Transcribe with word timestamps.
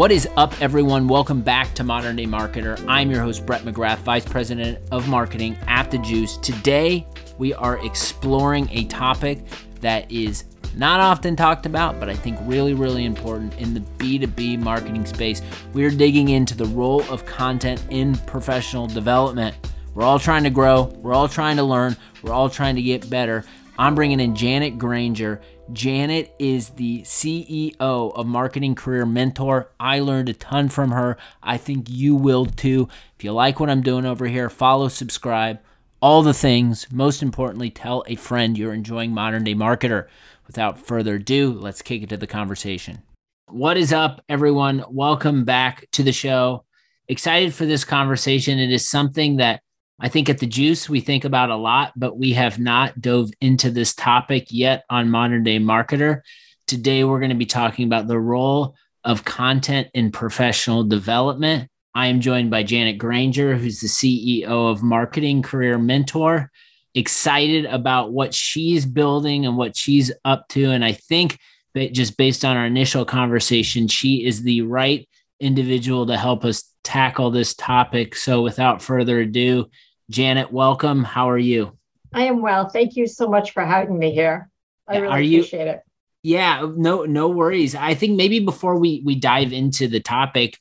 What 0.00 0.10
is 0.10 0.26
up, 0.38 0.62
everyone? 0.62 1.08
Welcome 1.08 1.42
back 1.42 1.74
to 1.74 1.84
Modern 1.84 2.16
Day 2.16 2.24
Marketer. 2.24 2.82
I'm 2.88 3.10
your 3.10 3.20
host, 3.20 3.44
Brett 3.44 3.64
McGrath, 3.64 3.98
Vice 3.98 4.24
President 4.24 4.78
of 4.90 5.06
Marketing 5.08 5.58
at 5.66 5.90
The 5.90 5.98
Juice. 5.98 6.38
Today, 6.38 7.06
we 7.36 7.52
are 7.52 7.84
exploring 7.84 8.66
a 8.70 8.84
topic 8.84 9.44
that 9.82 10.10
is 10.10 10.44
not 10.74 11.00
often 11.00 11.36
talked 11.36 11.66
about, 11.66 12.00
but 12.00 12.08
I 12.08 12.14
think 12.14 12.38
really, 12.44 12.72
really 12.72 13.04
important 13.04 13.54
in 13.58 13.74
the 13.74 13.80
B2B 13.98 14.60
marketing 14.60 15.04
space. 15.04 15.42
We're 15.74 15.90
digging 15.90 16.30
into 16.30 16.56
the 16.56 16.64
role 16.64 17.02
of 17.10 17.26
content 17.26 17.84
in 17.90 18.16
professional 18.20 18.86
development. 18.86 19.54
We're 19.92 20.04
all 20.04 20.18
trying 20.18 20.44
to 20.44 20.50
grow, 20.50 20.84
we're 20.84 21.12
all 21.12 21.28
trying 21.28 21.58
to 21.58 21.62
learn, 21.62 21.94
we're 22.22 22.32
all 22.32 22.48
trying 22.48 22.76
to 22.76 22.82
get 22.82 23.10
better. 23.10 23.44
I'm 23.78 23.94
bringing 23.94 24.20
in 24.20 24.34
Janet 24.34 24.78
Granger. 24.78 25.42
Janet 25.72 26.34
is 26.38 26.70
the 26.70 27.02
CEO 27.02 27.76
of 27.80 28.26
Marketing 28.26 28.74
Career 28.74 29.06
Mentor. 29.06 29.70
I 29.78 30.00
learned 30.00 30.28
a 30.28 30.34
ton 30.34 30.68
from 30.68 30.90
her. 30.90 31.16
I 31.42 31.58
think 31.58 31.88
you 31.88 32.16
will 32.16 32.46
too. 32.46 32.88
If 33.16 33.24
you 33.24 33.32
like 33.32 33.60
what 33.60 33.70
I'm 33.70 33.82
doing 33.82 34.04
over 34.04 34.26
here, 34.26 34.50
follow, 34.50 34.88
subscribe, 34.88 35.60
all 36.00 36.22
the 36.22 36.34
things. 36.34 36.90
Most 36.90 37.22
importantly, 37.22 37.70
tell 37.70 38.04
a 38.06 38.16
friend 38.16 38.58
you're 38.58 38.74
enjoying 38.74 39.12
Modern 39.12 39.44
Day 39.44 39.54
Marketer. 39.54 40.08
Without 40.46 40.78
further 40.78 41.14
ado, 41.16 41.52
let's 41.52 41.82
kick 41.82 42.02
it 42.02 42.08
to 42.08 42.16
the 42.16 42.26
conversation. 42.26 43.02
What 43.48 43.76
is 43.76 43.92
up, 43.92 44.24
everyone? 44.28 44.84
Welcome 44.90 45.44
back 45.44 45.88
to 45.92 46.02
the 46.02 46.12
show. 46.12 46.64
Excited 47.06 47.54
for 47.54 47.66
this 47.66 47.84
conversation. 47.84 48.58
It 48.58 48.72
is 48.72 48.88
something 48.88 49.36
that 49.36 49.62
I 50.02 50.08
think 50.08 50.30
at 50.30 50.38
the 50.38 50.46
Juice 50.46 50.88
we 50.88 51.00
think 51.00 51.26
about 51.26 51.50
a 51.50 51.56
lot, 51.56 51.92
but 51.94 52.16
we 52.16 52.32
have 52.32 52.58
not 52.58 53.02
dove 53.02 53.30
into 53.42 53.70
this 53.70 53.94
topic 53.94 54.46
yet 54.48 54.84
on 54.88 55.10
Modern 55.10 55.44
Day 55.44 55.58
Marketer. 55.58 56.22
Today 56.66 57.04
we're 57.04 57.18
going 57.18 57.30
to 57.30 57.36
be 57.36 57.44
talking 57.44 57.86
about 57.86 58.08
the 58.08 58.18
role 58.18 58.76
of 59.04 59.26
content 59.26 59.88
in 59.92 60.10
professional 60.10 60.84
development. 60.84 61.68
I 61.94 62.06
am 62.06 62.22
joined 62.22 62.50
by 62.50 62.62
Janet 62.62 62.96
Granger, 62.96 63.56
who's 63.56 63.80
the 63.80 63.88
CEO 63.88 64.70
of 64.70 64.82
Marketing 64.82 65.42
Career 65.42 65.76
Mentor. 65.76 66.50
Excited 66.94 67.66
about 67.66 68.10
what 68.10 68.32
she's 68.32 68.86
building 68.86 69.44
and 69.44 69.58
what 69.58 69.76
she's 69.76 70.10
up 70.24 70.48
to. 70.48 70.70
And 70.70 70.82
I 70.82 70.92
think 70.92 71.38
that 71.74 71.92
just 71.92 72.16
based 72.16 72.42
on 72.42 72.56
our 72.56 72.64
initial 72.64 73.04
conversation, 73.04 73.86
she 73.86 74.24
is 74.24 74.42
the 74.42 74.62
right 74.62 75.06
individual 75.40 76.06
to 76.06 76.16
help 76.16 76.46
us 76.46 76.72
tackle 76.84 77.30
this 77.30 77.54
topic. 77.54 78.16
So 78.16 78.40
without 78.40 78.80
further 78.80 79.20
ado, 79.20 79.68
Janet, 80.10 80.52
welcome. 80.52 81.04
How 81.04 81.30
are 81.30 81.38
you? 81.38 81.78
I 82.12 82.24
am 82.24 82.42
well. 82.42 82.68
Thank 82.68 82.96
you 82.96 83.06
so 83.06 83.28
much 83.28 83.52
for 83.52 83.64
having 83.64 83.96
me 83.96 84.10
here. 84.12 84.50
I 84.88 84.96
really 84.96 85.06
are 85.06 85.18
appreciate 85.18 85.66
you, 85.66 85.70
it. 85.70 85.82
Yeah, 86.24 86.68
no, 86.76 87.04
no 87.04 87.28
worries. 87.28 87.76
I 87.76 87.94
think 87.94 88.16
maybe 88.16 88.40
before 88.40 88.76
we 88.76 89.02
we 89.04 89.14
dive 89.14 89.52
into 89.52 89.86
the 89.86 90.00
topic, 90.00 90.58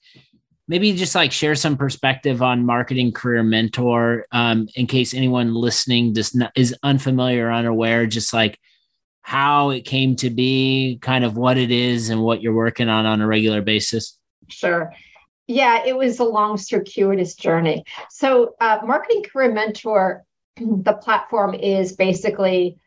maybe 0.67 0.94
just 0.94 1.16
like 1.16 1.31
share 1.31 1.55
some 1.55 1.77
perspective 1.77 2.44
on 2.44 2.64
marketing 2.64 3.11
career 3.11 3.42
mentor, 3.42 4.27
um, 4.31 4.70
in 4.75 4.86
case 4.86 5.16
anyone 5.16 5.55
listening 5.55 6.14
just 6.14 6.36
not, 6.36 6.52
is 6.55 6.75
unfamiliar 6.83 7.47
or 7.47 7.52
unaware, 7.52 8.05
just 8.05 8.31
like 8.31 8.59
how 9.23 9.72
it 9.72 9.81
came 9.81 10.16
to 10.17 10.30
be, 10.30 11.00
kind 11.02 11.25
of 11.25 11.36
what 11.36 11.58
it 11.58 11.72
is, 11.72 12.09
and 12.09 12.22
what 12.22 12.44
you're 12.44 12.53
working 12.53 12.88
on 12.88 13.08
on 13.08 13.20
a 13.20 13.25
regular 13.25 13.64
basis. 13.64 14.16
Sure. 14.47 14.94
Yeah, 15.50 15.83
it 15.83 15.97
was 15.97 16.19
a 16.19 16.23
long, 16.23 16.59
circuitous 16.59 17.33
journey. 17.33 17.83
So, 18.11 18.53
uh, 18.61 18.81
Marketing 18.86 19.23
Career 19.23 19.52
Mentor, 19.52 20.23
the 20.58 20.94
platform 20.94 21.55
is 21.55 21.94
basically 21.94 22.78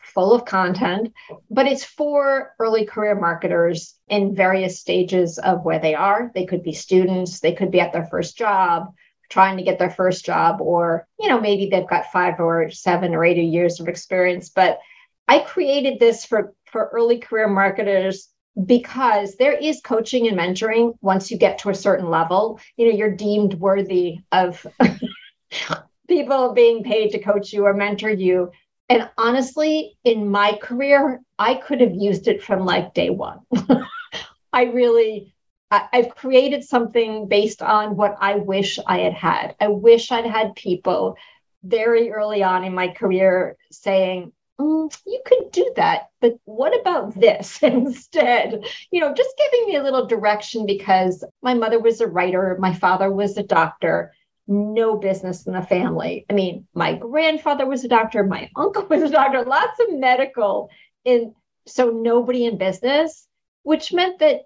full 0.00 0.32
of 0.32 0.44
content, 0.44 1.12
but 1.50 1.66
it's 1.66 1.84
for 1.84 2.54
early 2.60 2.84
career 2.84 3.16
marketers 3.16 3.96
in 4.06 4.36
various 4.36 4.78
stages 4.78 5.38
of 5.38 5.64
where 5.64 5.80
they 5.80 5.96
are. 5.96 6.30
They 6.32 6.46
could 6.46 6.62
be 6.62 6.72
students, 6.72 7.40
they 7.40 7.54
could 7.54 7.72
be 7.72 7.80
at 7.80 7.92
their 7.92 8.06
first 8.06 8.38
job, 8.38 8.94
trying 9.28 9.56
to 9.56 9.64
get 9.64 9.80
their 9.80 9.90
first 9.90 10.24
job, 10.24 10.60
or, 10.60 11.08
you 11.18 11.28
know, 11.28 11.40
maybe 11.40 11.70
they've 11.70 11.88
got 11.88 12.12
five 12.12 12.38
or 12.38 12.70
seven 12.70 13.16
or 13.16 13.24
eight 13.24 13.38
years 13.38 13.80
of 13.80 13.88
experience. 13.88 14.48
But 14.48 14.78
I 15.26 15.40
created 15.40 15.98
this 15.98 16.24
for, 16.24 16.54
for 16.66 16.88
early 16.92 17.18
career 17.18 17.48
marketers 17.48 18.28
because 18.66 19.36
there 19.36 19.54
is 19.54 19.80
coaching 19.80 20.28
and 20.28 20.38
mentoring 20.38 20.94
once 21.00 21.30
you 21.30 21.38
get 21.38 21.58
to 21.58 21.70
a 21.70 21.74
certain 21.74 22.10
level. 22.10 22.60
You 22.76 22.88
know 22.88 22.96
you're 22.96 23.16
deemed 23.16 23.54
worthy 23.54 24.18
of 24.30 24.66
people 26.08 26.52
being 26.52 26.82
paid 26.82 27.10
to 27.12 27.18
coach 27.18 27.52
you 27.52 27.64
or 27.64 27.74
mentor 27.74 28.10
you. 28.10 28.50
And 28.88 29.08
honestly 29.16 29.96
in 30.04 30.28
my 30.28 30.58
career 30.60 31.20
i 31.38 31.54
could 31.54 31.80
have 31.80 31.94
used 31.94 32.28
it 32.28 32.42
from 32.42 32.64
like 32.64 32.94
day 32.94 33.10
one. 33.10 33.40
I 34.52 34.64
really 34.64 35.34
I, 35.70 35.88
i've 35.92 36.14
created 36.14 36.62
something 36.62 37.28
based 37.28 37.62
on 37.62 37.96
what 37.96 38.16
i 38.20 38.34
wish 38.34 38.78
i 38.86 38.98
had 38.98 39.14
had. 39.14 39.56
I 39.60 39.68
wish 39.68 40.12
i'd 40.12 40.26
had 40.26 40.54
people 40.56 41.16
very 41.64 42.10
early 42.10 42.42
on 42.42 42.64
in 42.64 42.74
my 42.74 42.88
career 42.88 43.56
saying 43.70 44.32
mm, 44.60 45.00
you 45.06 45.22
could 45.26 45.50
do 45.52 45.72
that, 45.76 46.08
but 46.20 46.34
what 46.44 46.78
about 46.78 47.18
this 47.18 47.62
instead? 47.62 48.64
You 48.90 49.00
know, 49.00 49.14
just 49.14 49.34
giving 49.38 49.66
me 49.66 49.76
a 49.76 49.82
little 49.82 50.06
direction 50.06 50.66
because 50.66 51.24
my 51.42 51.54
mother 51.54 51.78
was 51.80 52.00
a 52.00 52.06
writer, 52.06 52.56
my 52.60 52.74
father 52.74 53.10
was 53.10 53.36
a 53.36 53.42
doctor, 53.42 54.12
no 54.46 54.96
business 54.96 55.46
in 55.46 55.52
the 55.52 55.62
family. 55.62 56.26
I 56.28 56.34
mean, 56.34 56.66
my 56.74 56.94
grandfather 56.94 57.66
was 57.66 57.84
a 57.84 57.88
doctor, 57.88 58.24
my 58.24 58.50
uncle 58.56 58.86
was 58.86 59.02
a 59.02 59.10
doctor, 59.10 59.44
lots 59.44 59.78
of 59.80 59.98
medical, 59.98 60.70
and 61.04 61.32
so 61.66 61.90
nobody 61.90 62.44
in 62.44 62.58
business, 62.58 63.26
which 63.62 63.92
meant 63.92 64.18
that, 64.20 64.42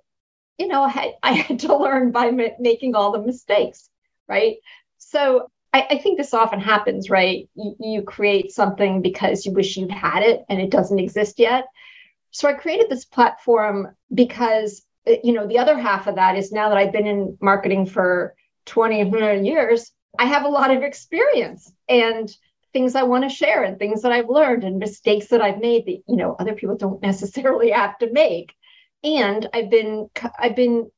you 0.58 0.68
know, 0.68 0.82
I, 0.82 1.14
I 1.22 1.32
had 1.32 1.60
to 1.60 1.76
learn 1.78 2.12
by 2.12 2.30
ma- 2.30 2.56
making 2.58 2.94
all 2.94 3.12
the 3.12 3.22
mistakes, 3.22 3.88
right? 4.28 4.56
So 4.98 5.50
I, 5.76 5.87
I 5.91 5.98
think 5.98 6.16
this 6.16 6.32
often 6.32 6.59
happens, 6.59 7.10
right? 7.10 7.50
You, 7.54 7.76
you 7.78 8.03
create 8.03 8.50
something 8.50 9.03
because 9.03 9.44
you 9.44 9.53
wish 9.53 9.76
you'd 9.76 9.91
had 9.91 10.22
it 10.22 10.42
and 10.48 10.59
it 10.59 10.70
doesn't 10.70 10.98
exist 10.98 11.38
yet. 11.38 11.66
So 12.31 12.48
I 12.48 12.54
created 12.54 12.88
this 12.88 13.04
platform 13.04 13.94
because, 14.12 14.82
uh, 15.06 15.16
you 15.22 15.34
know, 15.34 15.47
the 15.47 15.59
other 15.59 15.78
half 15.78 16.06
of 16.06 16.15
that 16.15 16.36
is 16.36 16.50
now 16.50 16.70
that 16.70 16.78
I've 16.78 16.92
been 16.92 17.06
in 17.06 17.36
marketing 17.42 17.84
for 17.84 18.34
20 18.65 19.47
years, 19.47 19.92
I 20.19 20.25
have 20.25 20.44
a 20.47 20.48
lot 20.48 20.75
of 20.75 20.82
experience 20.82 21.70
and 21.91 22.34
things 22.72 22.94
I 22.94 23.03
want 23.03 23.25
to 23.25 23.36
share 23.36 23.62
and 23.62 23.78
things 23.78 24.00
that 24.00 24.12
I've 24.12 24.31
learned 24.31 24.65
and 24.65 24.78
mistakes 24.78 25.26
that 25.26 25.42
I've 25.42 25.60
made 25.60 25.84
that, 25.86 26.03
you 26.09 26.16
know, 26.16 26.36
other 26.38 26.54
people 26.54 26.76
don't 26.78 27.03
necessarily 27.10 27.70
have 27.70 27.98
to 27.98 28.10
make. 28.10 28.54
And 29.04 29.47
I've 29.53 29.70
been, 29.70 30.09
I've 30.38 30.56
been 30.56 30.91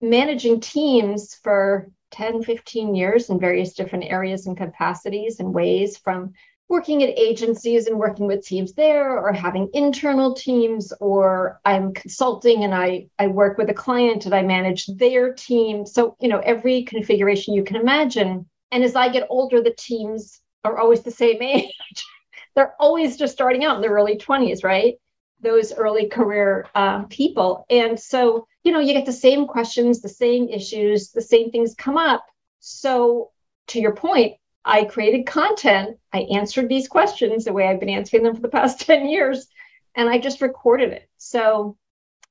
managing 0.00 0.60
teams 0.60 1.34
for 1.34 1.90
10, 2.10 2.42
15 2.42 2.94
years 2.94 3.30
in 3.30 3.38
various 3.38 3.74
different 3.74 4.04
areas 4.04 4.46
and 4.46 4.56
capacities 4.56 5.40
and 5.40 5.54
ways 5.54 5.96
from 5.96 6.32
working 6.68 7.02
at 7.02 7.18
agencies 7.18 7.86
and 7.86 7.98
working 7.98 8.26
with 8.26 8.44
teams 8.44 8.72
there 8.74 9.18
or 9.18 9.32
having 9.32 9.70
internal 9.72 10.34
teams 10.34 10.92
or 11.00 11.60
i'm 11.64 11.94
consulting 11.94 12.64
and 12.64 12.74
i 12.74 13.06
i 13.18 13.26
work 13.26 13.56
with 13.56 13.70
a 13.70 13.74
client 13.74 14.24
and 14.26 14.34
i 14.34 14.42
manage 14.42 14.86
their 14.86 15.32
team. 15.32 15.86
So 15.86 16.16
you 16.20 16.28
know 16.28 16.40
every 16.40 16.82
configuration 16.82 17.54
you 17.54 17.64
can 17.64 17.76
imagine. 17.76 18.46
And 18.72 18.82
as 18.82 18.96
i 18.96 19.08
get 19.08 19.28
older 19.30 19.62
the 19.62 19.74
teams 19.78 20.40
are 20.64 20.78
always 20.78 21.02
the 21.02 21.10
same 21.10 21.40
age. 21.40 21.72
They're 22.56 22.74
always 22.80 23.16
just 23.16 23.34
starting 23.34 23.64
out 23.64 23.76
in 23.76 23.82
their 23.82 23.92
early 23.92 24.16
20s 24.16 24.64
right 24.64 24.94
those 25.40 25.72
early 25.72 26.08
career 26.08 26.66
uh, 26.74 27.02
people 27.04 27.66
and 27.70 27.98
so 27.98 28.46
you 28.66 28.72
know, 28.72 28.80
you 28.80 28.94
get 28.94 29.06
the 29.06 29.12
same 29.12 29.46
questions, 29.46 30.00
the 30.00 30.08
same 30.08 30.48
issues, 30.48 31.12
the 31.12 31.22
same 31.22 31.52
things 31.52 31.76
come 31.76 31.96
up. 31.96 32.26
So, 32.58 33.30
to 33.68 33.80
your 33.80 33.94
point, 33.94 34.38
I 34.64 34.84
created 34.86 35.24
content. 35.24 35.98
I 36.12 36.22
answered 36.22 36.68
these 36.68 36.88
questions 36.88 37.44
the 37.44 37.52
way 37.52 37.68
I've 37.68 37.78
been 37.78 37.88
answering 37.88 38.24
them 38.24 38.34
for 38.34 38.42
the 38.42 38.48
past 38.48 38.80
10 38.84 39.06
years, 39.06 39.46
and 39.94 40.10
I 40.10 40.18
just 40.18 40.40
recorded 40.40 40.90
it. 40.90 41.08
So, 41.16 41.76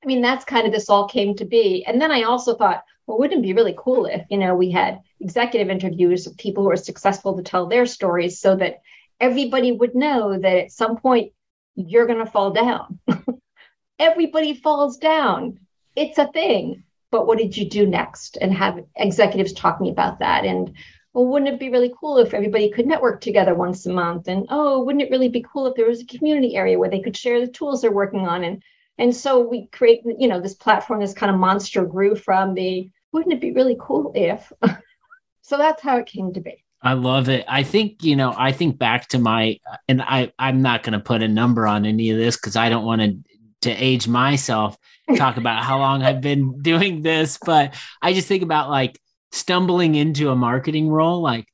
I 0.04 0.06
mean, 0.06 0.20
that's 0.20 0.44
kind 0.44 0.66
of 0.66 0.74
this 0.74 0.90
all 0.90 1.08
came 1.08 1.34
to 1.36 1.46
be. 1.46 1.86
And 1.86 2.02
then 2.02 2.12
I 2.12 2.24
also 2.24 2.54
thought, 2.54 2.84
well, 3.06 3.18
wouldn't 3.18 3.40
it 3.40 3.48
be 3.48 3.54
really 3.54 3.74
cool 3.78 4.04
if, 4.04 4.26
you 4.28 4.36
know, 4.36 4.54
we 4.54 4.70
had 4.70 5.00
executive 5.20 5.70
interviews 5.70 6.26
of 6.26 6.36
people 6.36 6.64
who 6.64 6.70
are 6.70 6.76
successful 6.76 7.34
to 7.34 7.42
tell 7.42 7.66
their 7.66 7.86
stories 7.86 8.40
so 8.40 8.56
that 8.56 8.80
everybody 9.20 9.72
would 9.72 9.94
know 9.94 10.38
that 10.38 10.56
at 10.58 10.70
some 10.70 10.98
point 10.98 11.32
you're 11.76 12.06
going 12.06 12.24
to 12.24 12.30
fall 12.30 12.50
down. 12.50 12.98
everybody 13.98 14.54
falls 14.54 14.98
down 14.98 15.58
it's 15.96 16.18
a 16.18 16.28
thing. 16.28 16.84
But 17.10 17.26
what 17.26 17.38
did 17.38 17.56
you 17.56 17.68
do 17.68 17.86
next? 17.86 18.36
And 18.40 18.52
have 18.52 18.84
executives 18.96 19.52
talk 19.52 19.80
me 19.80 19.90
about 19.90 20.18
that. 20.18 20.44
And 20.44 20.72
well, 21.14 21.26
wouldn't 21.26 21.54
it 21.54 21.58
be 21.58 21.70
really 21.70 21.92
cool 21.98 22.18
if 22.18 22.34
everybody 22.34 22.70
could 22.70 22.86
network 22.86 23.22
together 23.22 23.54
once 23.54 23.86
a 23.86 23.92
month? 23.92 24.28
And 24.28 24.46
oh, 24.50 24.84
wouldn't 24.84 25.02
it 25.02 25.10
really 25.10 25.30
be 25.30 25.44
cool 25.50 25.66
if 25.66 25.74
there 25.74 25.88
was 25.88 26.02
a 26.02 26.06
community 26.06 26.56
area 26.56 26.78
where 26.78 26.90
they 26.90 27.00
could 27.00 27.16
share 27.16 27.40
the 27.40 27.50
tools 27.50 27.80
they're 27.80 27.90
working 27.90 28.26
on? 28.26 28.44
And 28.44 28.62
and 28.98 29.14
so 29.14 29.40
we 29.40 29.66
create, 29.68 30.02
you 30.18 30.28
know, 30.28 30.40
this 30.40 30.54
platform, 30.54 31.00
this 31.00 31.14
kind 31.14 31.30
of 31.30 31.38
monster 31.38 31.84
grew 31.84 32.14
from 32.14 32.54
the 32.54 32.90
wouldn't 33.12 33.32
it 33.32 33.40
be 33.40 33.52
really 33.52 33.76
cool 33.80 34.12
if? 34.14 34.52
so 35.42 35.56
that's 35.56 35.82
how 35.82 35.96
it 35.96 36.06
came 36.06 36.34
to 36.34 36.40
be. 36.40 36.64
I 36.86 36.94
love 36.94 37.28
it. 37.28 37.44
I 37.48 37.62
think, 37.62 38.02
you 38.04 38.16
know, 38.16 38.34
I 38.36 38.52
think 38.52 38.78
back 38.78 39.08
to 39.08 39.18
my, 39.18 39.58
and 39.88 40.02
I, 40.02 40.32
I'm 40.38 40.62
not 40.62 40.82
going 40.82 40.92
to 40.94 41.00
put 41.00 41.22
a 41.22 41.28
number 41.28 41.66
on 41.66 41.86
any 41.86 42.10
of 42.10 42.18
this 42.18 42.36
because 42.36 42.56
I 42.56 42.68
don't 42.68 42.84
want 42.84 43.00
to 43.02 43.18
to 43.62 43.70
age 43.70 44.08
myself, 44.08 44.76
talk 45.16 45.36
about 45.36 45.62
how 45.62 45.78
long 45.78 46.02
I've 46.02 46.20
been 46.20 46.60
doing 46.62 47.02
this, 47.02 47.38
but 47.44 47.74
I 48.02 48.12
just 48.12 48.28
think 48.28 48.42
about 48.42 48.70
like 48.70 48.98
stumbling 49.32 49.94
into 49.94 50.30
a 50.30 50.36
marketing 50.36 50.88
role. 50.88 51.20
Like 51.20 51.46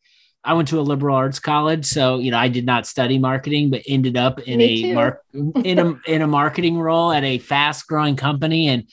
I 0.44 0.54
went 0.54 0.68
to 0.68 0.80
a 0.80 0.82
liberal 0.82 1.16
arts 1.16 1.38
college, 1.38 1.86
so 1.86 2.18
you 2.18 2.30
know 2.30 2.38
I 2.38 2.48
did 2.48 2.66
not 2.66 2.86
study 2.86 3.18
marketing, 3.18 3.70
but 3.70 3.82
ended 3.86 4.16
up 4.16 4.40
in 4.40 4.58
Me 4.58 4.90
a 4.90 4.94
mark 4.94 5.22
in 5.32 5.78
a 5.78 5.94
in 6.06 6.22
a 6.22 6.26
marketing 6.26 6.78
role 6.78 7.12
at 7.12 7.24
a 7.24 7.38
fast 7.38 7.86
growing 7.86 8.16
company, 8.16 8.68
and 8.68 8.84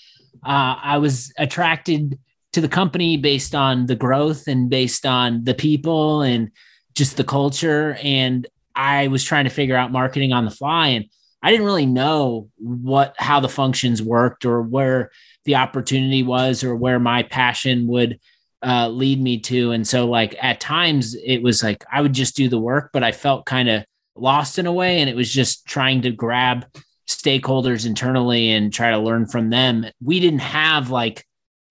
uh, 0.44 0.76
I 0.82 0.98
was 1.00 1.34
attracted 1.38 2.18
to 2.54 2.62
the 2.62 2.68
company 2.68 3.18
based 3.18 3.54
on 3.54 3.86
the 3.86 3.96
growth 3.96 4.48
and 4.48 4.70
based 4.70 5.06
on 5.06 5.44
the 5.44 5.54
people 5.54 6.22
and 6.22 6.52
just 6.96 7.18
the 7.18 7.24
culture. 7.24 7.98
And 8.02 8.48
I 8.76 9.08
was 9.08 9.24
trying 9.24 9.46
to 9.46 9.50
figure 9.52 9.76
out 9.76 9.92
marketing 9.92 10.34
on 10.34 10.46
the 10.46 10.52
fly, 10.52 10.88
and 10.90 11.06
I 11.42 11.52
didn't 11.52 11.66
really 11.66 11.86
know 11.86 12.50
what 12.58 13.16
how 13.18 13.40
the 13.40 13.50
functions 13.50 14.02
worked 14.02 14.46
or 14.46 14.62
where 14.62 15.12
the 15.46 15.56
opportunity 15.56 16.24
was 16.24 16.64
or 16.64 16.76
where 16.76 17.00
my 17.00 17.24
passion 17.24 17.88
would 17.88 18.20
uh, 18.62 18.90
lead 18.90 19.22
me 19.22 19.40
to. 19.40 19.72
And 19.72 19.88
so, 19.88 20.06
like 20.08 20.36
at 20.42 20.60
times, 20.60 21.16
it 21.16 21.42
was 21.42 21.64
like 21.64 21.84
I 21.92 22.02
would 22.02 22.14
just 22.14 22.36
do 22.36 22.50
the 22.50 22.60
work, 22.60 22.92
but 22.94 23.04
I 23.04 23.12
felt 23.12 23.46
kind 23.46 23.70
of 23.70 23.86
lost 24.16 24.60
in 24.60 24.66
a 24.66 24.74
way, 24.74 25.00
and 25.00 25.10
it 25.10 25.16
was 25.16 25.32
just 25.32 25.66
trying 25.66 26.02
to 26.04 26.12
grab 26.12 26.66
stakeholders 27.08 27.86
internally 27.86 28.52
and 28.52 28.72
try 28.72 28.92
to 28.92 29.00
learn 29.00 29.26
from 29.26 29.50
them. 29.50 29.86
We 30.02 30.20
didn't 30.20 30.40
have 30.40 30.92
like 30.92 31.26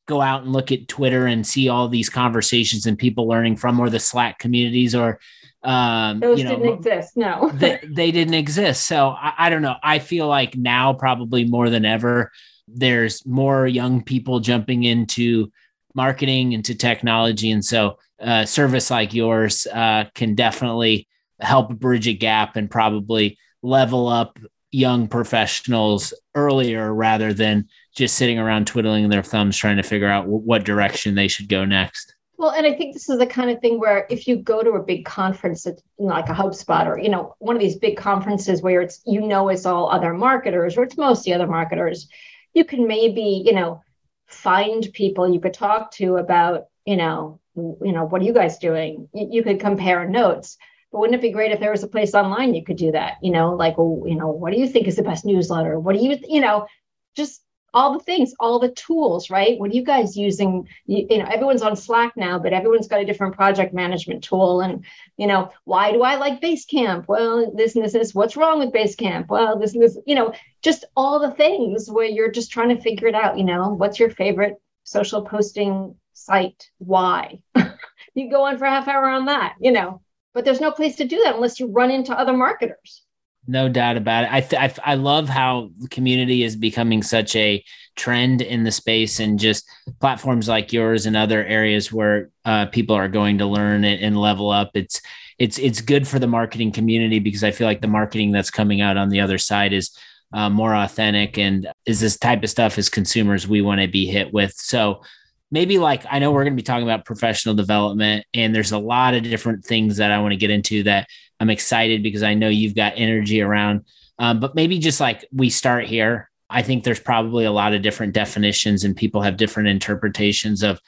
go 0.09 0.21
out 0.23 0.43
and 0.43 0.53
look 0.53 0.73
at 0.73 0.89
Twitter 0.89 1.27
and 1.27 1.47
see 1.47 1.69
all 1.69 1.87
these 1.87 2.09
conversations 2.09 2.87
and 2.87 2.99
people 2.99 3.29
learning 3.29 3.57
from, 3.57 3.79
or 3.79 3.91
the 3.91 4.01
Slack 4.01 4.39
communities, 4.39 4.95
or 4.95 5.21
um, 5.63 6.19
those 6.19 6.39
you 6.39 6.45
know, 6.45 6.57
didn't 6.57 6.75
exist. 6.79 7.17
No, 7.17 7.51
they, 7.55 7.79
they 7.87 8.11
didn't 8.11 8.35
exist. 8.35 8.87
So 8.87 9.11
I, 9.11 9.35
I 9.39 9.51
don't 9.51 9.63
know. 9.63 9.77
I 9.83 10.01
feel 10.01 10.27
like 10.27 10.57
now 10.57 10.95
probably 10.95 11.45
more 11.45 11.71
than 11.71 11.85
ever, 11.85 12.33
there's 12.67 13.25
more 13.25 13.67
young 13.67 14.03
people 14.03 14.41
jumping 14.41 14.83
into 14.83 15.53
marketing, 15.95 16.53
into 16.53 16.75
technology, 16.75 17.51
and 17.51 17.65
so 17.65 17.99
uh, 18.21 18.45
service 18.47 18.91
like 18.91 19.15
yours 19.15 19.67
uh, 19.73 20.05
can 20.15 20.35
definitely 20.35 21.07
help 21.41 21.73
bridge 21.75 22.09
a 22.09 22.15
gap 22.15 22.57
and 22.57 22.71
probably 22.71 23.39
level 23.63 24.09
up 24.09 24.39
young 24.71 25.09
professionals 25.09 26.13
earlier 26.35 26.93
rather 26.93 27.33
than 27.33 27.69
just 27.99 28.17
sitting 28.17 28.39
around 28.39 28.67
twiddling 28.67 29.09
their 29.09 29.23
thumbs 29.23 29.57
trying 29.57 29.77
to 29.77 29.83
figure 29.83 30.09
out 30.09 30.23
w- 30.23 30.41
what 30.41 30.65
direction 30.65 31.15
they 31.15 31.29
should 31.29 31.49
go 31.49 31.65
next. 31.65 32.15
Well, 32.39 32.51
and 32.51 32.65
I 32.65 32.73
think 32.73 32.95
this 32.95 33.09
is 33.09 33.19
the 33.19 33.27
kind 33.27 33.51
of 33.51 33.61
thing 33.61 33.81
where 33.81 34.07
if 34.09 34.29
you 34.29 34.37
go 34.37 34.63
to 34.63 34.71
a 34.73 34.83
big 34.83 35.05
conference, 35.05 35.67
like 35.99 36.29
a 36.29 36.33
HubSpot 36.33 36.87
or 36.87 36.99
you 36.99 37.09
know 37.09 37.35
one 37.41 37.57
of 37.57 37.61
these 37.61 37.77
big 37.77 37.97
conferences 37.97 38.63
where 38.63 38.81
it's 38.81 39.03
you 39.05 39.21
know 39.21 39.49
it's 39.49 39.67
all 39.67 39.91
other 39.91 40.15
marketers 40.15 40.79
or 40.79 40.85
it's 40.85 40.97
mostly 40.97 41.33
other 41.33 41.49
marketers, 41.49 42.09
you 42.55 42.65
can 42.65 42.87
maybe 42.87 43.43
you 43.45 43.53
know 43.53 43.83
find 44.29 44.89
people 44.93 45.33
you 45.33 45.41
could 45.41 45.55
talk 45.55 45.91
to 45.91 46.17
about 46.17 46.67
you 46.87 46.97
know 46.97 47.41
you 47.57 47.93
know 47.93 48.05
what 48.05 48.23
are 48.23 48.25
you 48.25 48.33
guys 48.33 48.59
doing? 48.59 49.09
You, 49.13 49.29
you 49.33 49.43
could 49.43 49.59
compare 49.59 50.09
notes. 50.09 50.57
But 50.93 51.01
wouldn't 51.01 51.19
it 51.19 51.23
be 51.23 51.33
great 51.33 51.53
if 51.53 51.61
there 51.61 51.73
was 51.73 51.83
a 51.83 51.89
place 51.89 52.15
online 52.15 52.55
you 52.55 52.65
could 52.65 52.79
do 52.79 52.93
that? 52.93 53.17
You 53.21 53.31
know, 53.31 53.55
like, 53.55 53.77
well, 53.77 54.05
you 54.07 54.15
know, 54.15 54.29
what 54.29 54.55
do 54.55 54.59
you 54.59 54.67
think 54.67 54.87
is 54.87 54.97
the 54.97 55.03
best 55.03 55.27
newsletter? 55.27 55.79
What 55.79 55.95
do 55.95 56.03
you, 56.03 56.17
you 56.27 56.41
know, 56.41 56.67
just 57.15 57.43
all 57.75 57.93
the 57.93 58.05
things, 58.05 58.35
all 58.41 58.59
the 58.59 58.71
tools, 58.71 59.31
right? 59.31 59.59
What 59.59 59.71
are 59.71 59.75
you 59.75 59.85
guys 59.85 60.17
using? 60.17 60.69
You, 60.87 61.07
you, 61.11 61.19
know, 61.19 61.27
everyone's 61.27 61.63
on 61.63 61.77
Slack 61.77 62.17
now, 62.17 62.39
but 62.39 62.53
everyone's 62.53 62.89
got 62.89 63.01
a 63.01 63.05
different 63.05 63.35
project 63.35 63.75
management 63.75 64.25
tool. 64.25 64.61
And, 64.61 64.85
you 65.17 65.27
know, 65.27 65.51
why 65.65 65.93
do 65.93 66.03
I 66.03 66.17
like 66.17 66.41
Basecamp? 66.41 67.07
Well, 67.09 67.53
this 67.55 67.77
and 67.77 67.85
this 67.85 67.95
is 67.95 68.15
what's 68.15 68.37
wrong 68.37 68.59
with 68.59 68.73
Basecamp? 68.73 69.29
Well, 69.29 69.59
this 69.59 69.75
and 69.75 69.83
this, 69.83 69.99
you 70.07 70.15
know, 70.15 70.33
just 70.63 70.85
all 70.97 71.21
the 71.21 71.33
things 71.33 71.91
where 71.91 72.07
you're 72.07 72.31
just 72.31 72.51
trying 72.51 72.75
to 72.75 72.83
figure 72.83 73.09
it 73.09 73.15
out. 73.15 73.39
You 73.39 73.45
know, 73.45 73.71
what's 73.71 73.99
your 73.99 74.11
favorite 74.11 74.57
social 74.85 75.23
posting 75.23 75.95
site? 76.15 76.71
Why? 76.79 77.41
you 78.15 78.31
go 78.31 78.45
on 78.45 78.59
for 78.59 78.67
half 78.67 78.89
hour 78.89 79.09
on 79.09 79.27
that, 79.27 79.55
you 79.61 79.73
know, 79.73 80.01
but 80.35 80.45
there's 80.45 80.61
no 80.61 80.73
place 80.73 80.97
to 80.97 81.05
do 81.05 81.23
that 81.25 81.35
unless 81.35 81.61
you 81.61 81.67
run 81.67 81.91
into 81.91 82.19
other 82.19 82.37
marketers. 82.37 83.03
No 83.51 83.71
doubt 83.71 83.97
about 83.97 84.25
it. 84.25 84.31
I, 84.31 84.41
th- 84.43 84.79
I 84.85 84.95
love 84.95 85.27
how 85.27 85.71
community 85.91 86.45
is 86.45 86.55
becoming 86.55 87.03
such 87.03 87.35
a 87.35 87.65
trend 87.97 88.43
in 88.43 88.63
the 88.63 88.71
space, 88.71 89.21
and 89.21 89.39
just 89.39 89.67
platforms 90.01 90.49
like 90.49 90.71
yours 90.71 91.07
and 91.07 91.17
other 91.17 91.43
areas 91.45 91.91
where 91.91 92.29
uh, 92.45 92.67
people 92.67 92.95
are 92.95 93.09
going 93.09 93.39
to 93.39 93.47
learn 93.47 93.85
and, 93.85 94.03
and 94.03 94.21
level 94.21 94.51
up. 94.51 94.73
It's 94.75 95.01
it's 95.39 95.59
it's 95.59 95.81
good 95.81 96.07
for 96.07 96.19
the 96.19 96.27
marketing 96.27 96.73
community 96.73 97.21
because 97.21 97.43
I 97.43 97.51
feel 97.51 97.67
like 97.67 97.81
the 97.81 97.89
marketing 97.89 98.33
that's 98.33 98.51
coming 98.51 98.83
out 98.83 98.99
on 98.99 99.09
the 99.09 99.23
other 99.23 99.39
side 99.39 99.73
is 99.73 99.97
uh, 100.35 100.51
more 100.51 100.75
authentic 100.75 101.39
and 101.39 101.69
is 101.87 102.01
this 102.01 102.19
type 102.19 102.43
of 102.43 102.51
stuff 102.51 102.77
as 102.77 102.91
consumers 102.91 103.49
we 103.49 103.63
want 103.63 103.81
to 103.81 103.89
be 103.89 104.07
hit 104.07 104.31
with. 104.31 104.53
So 104.53 105.03
maybe 105.51 105.79
like 105.79 106.05
I 106.11 106.19
know 106.19 106.31
we're 106.31 106.45
going 106.45 106.55
to 106.55 106.63
be 106.63 106.67
talking 106.67 106.87
about 106.89 107.05
professional 107.05 107.55
development, 107.55 108.27
and 108.35 108.55
there's 108.55 108.73
a 108.73 108.79
lot 108.79 109.15
of 109.15 109.23
different 109.23 109.65
things 109.65 109.97
that 109.99 110.13
I 110.13 110.21
want 110.21 110.33
to 110.33 110.37
get 110.37 110.51
into 110.51 110.83
that 110.85 111.09
I'm 111.41 111.51
excited 111.51 112.03
because 112.03 112.23
I 112.23 112.35
know 112.35 112.49
you've 112.49 112.75
got 112.75 112.95
energy 112.97 113.41
around. 113.41 113.85
Um, 114.19 114.41
but 114.41 114.55
maybe 114.55 114.79
just 114.79 115.01
like 115.01 115.25
we 115.33 115.51
start 115.51 115.87
here, 115.87 116.31
I 116.51 116.63
think 116.63 116.83
there's 116.83 117.01
probably 117.01 117.45
a 117.45 117.53
lot 117.53 117.75
of 117.75 117.83
different 117.83 118.15
definitions 118.15 118.85
and 118.85 118.97
people 118.97 119.23
have 119.23 119.37
different 119.37 119.69
interpretations 119.69 120.63
of 120.63 120.81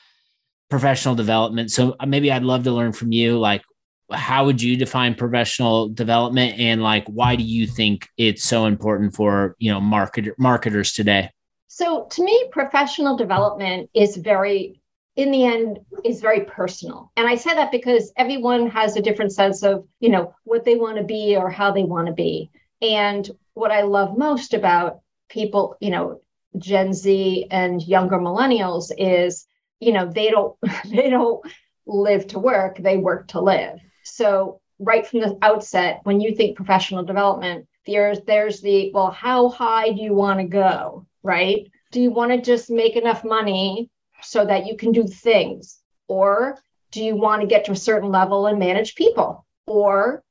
professional 0.68 1.14
development. 1.14 1.70
So 1.70 1.96
uh, 2.00 2.06
maybe 2.06 2.32
I'd 2.32 2.42
love 2.42 2.64
to 2.64 2.72
learn 2.72 2.92
from 2.92 3.12
you, 3.12 3.38
like, 3.38 3.62
how 4.12 4.44
would 4.44 4.60
you 4.60 4.76
define 4.76 5.14
professional 5.14 5.88
development 5.88 6.58
and 6.58 6.82
like 6.82 7.06
why 7.06 7.36
do 7.36 7.44
you 7.44 7.66
think 7.66 8.08
it's 8.16 8.42
so 8.42 8.66
important 8.66 9.14
for 9.14 9.54
you 9.58 9.70
know 9.70 9.80
market 9.80 10.36
marketers 10.36 10.92
today 10.92 11.30
so 11.72 12.08
to 12.11 12.25
me 12.25 12.49
professional 12.50 13.17
development 13.17 13.88
is 13.94 14.17
very 14.17 14.82
in 15.14 15.31
the 15.31 15.44
end 15.44 15.78
is 16.05 16.20
very 16.20 16.44
personal. 16.44 17.12
And 17.17 17.28
I 17.28 17.37
say 17.37 17.55
that 17.55 17.70
because 17.70 18.12
everyone 18.17 18.69
has 18.70 18.96
a 18.96 19.02
different 19.02 19.32
sense 19.32 19.62
of, 19.62 19.87
you 20.00 20.08
know, 20.08 20.34
what 20.43 20.64
they 20.64 20.75
want 20.75 20.96
to 20.99 21.05
be 21.05 21.37
or 21.37 21.49
how 21.49 21.70
they 21.70 21.84
want 21.84 22.08
to 22.08 22.12
be. 22.12 22.50
And 22.82 23.31
what 23.55 23.70
I 23.70 23.82
love 23.82 24.19
most 24.19 24.52
about 24.52 25.00
people, 25.28 25.76
you 25.81 25.90
know, 25.90 26.20
Gen 26.58 26.93
Z 26.93 27.46
and 27.52 27.81
younger 27.87 28.19
millennials 28.19 28.90
is, 28.99 29.46
you 29.78 29.93
know, 29.93 30.11
they 30.11 30.28
don't 30.28 30.56
they 30.90 31.08
don't 31.08 31.40
live 31.87 32.26
to 32.28 32.40
work, 32.40 32.78
they 32.78 32.96
work 32.96 33.28
to 33.28 33.40
live. 33.40 33.78
So 34.02 34.61
right 34.81 35.06
from 35.06 35.20
the 35.20 35.38
outset, 35.40 36.00
when 36.02 36.20
you 36.20 36.34
think 36.34 36.56
professional 36.56 37.05
development, 37.05 37.69
there's 37.87 38.19
there's 38.23 38.61
the 38.61 38.90
well, 38.93 39.12
how 39.12 39.50
high 39.50 39.93
do 39.93 40.02
you 40.02 40.14
want 40.14 40.40
to 40.40 40.47
go? 40.47 41.06
Right? 41.22 41.70
Do 41.92 42.00
you 42.00 42.10
want 42.10 42.32
to 42.32 42.40
just 42.40 42.70
make 42.70 42.96
enough 42.96 43.24
money 43.24 43.90
so 44.22 44.44
that 44.44 44.66
you 44.66 44.76
can 44.76 44.92
do 44.92 45.06
things? 45.06 45.78
Or 46.08 46.58
do 46.90 47.04
you 47.04 47.16
want 47.16 47.42
to 47.42 47.46
get 47.46 47.66
to 47.66 47.72
a 47.72 47.76
certain 47.76 48.10
level 48.10 48.46
and 48.46 48.58
manage 48.58 48.94
people? 48.94 49.46
Or 49.66 50.22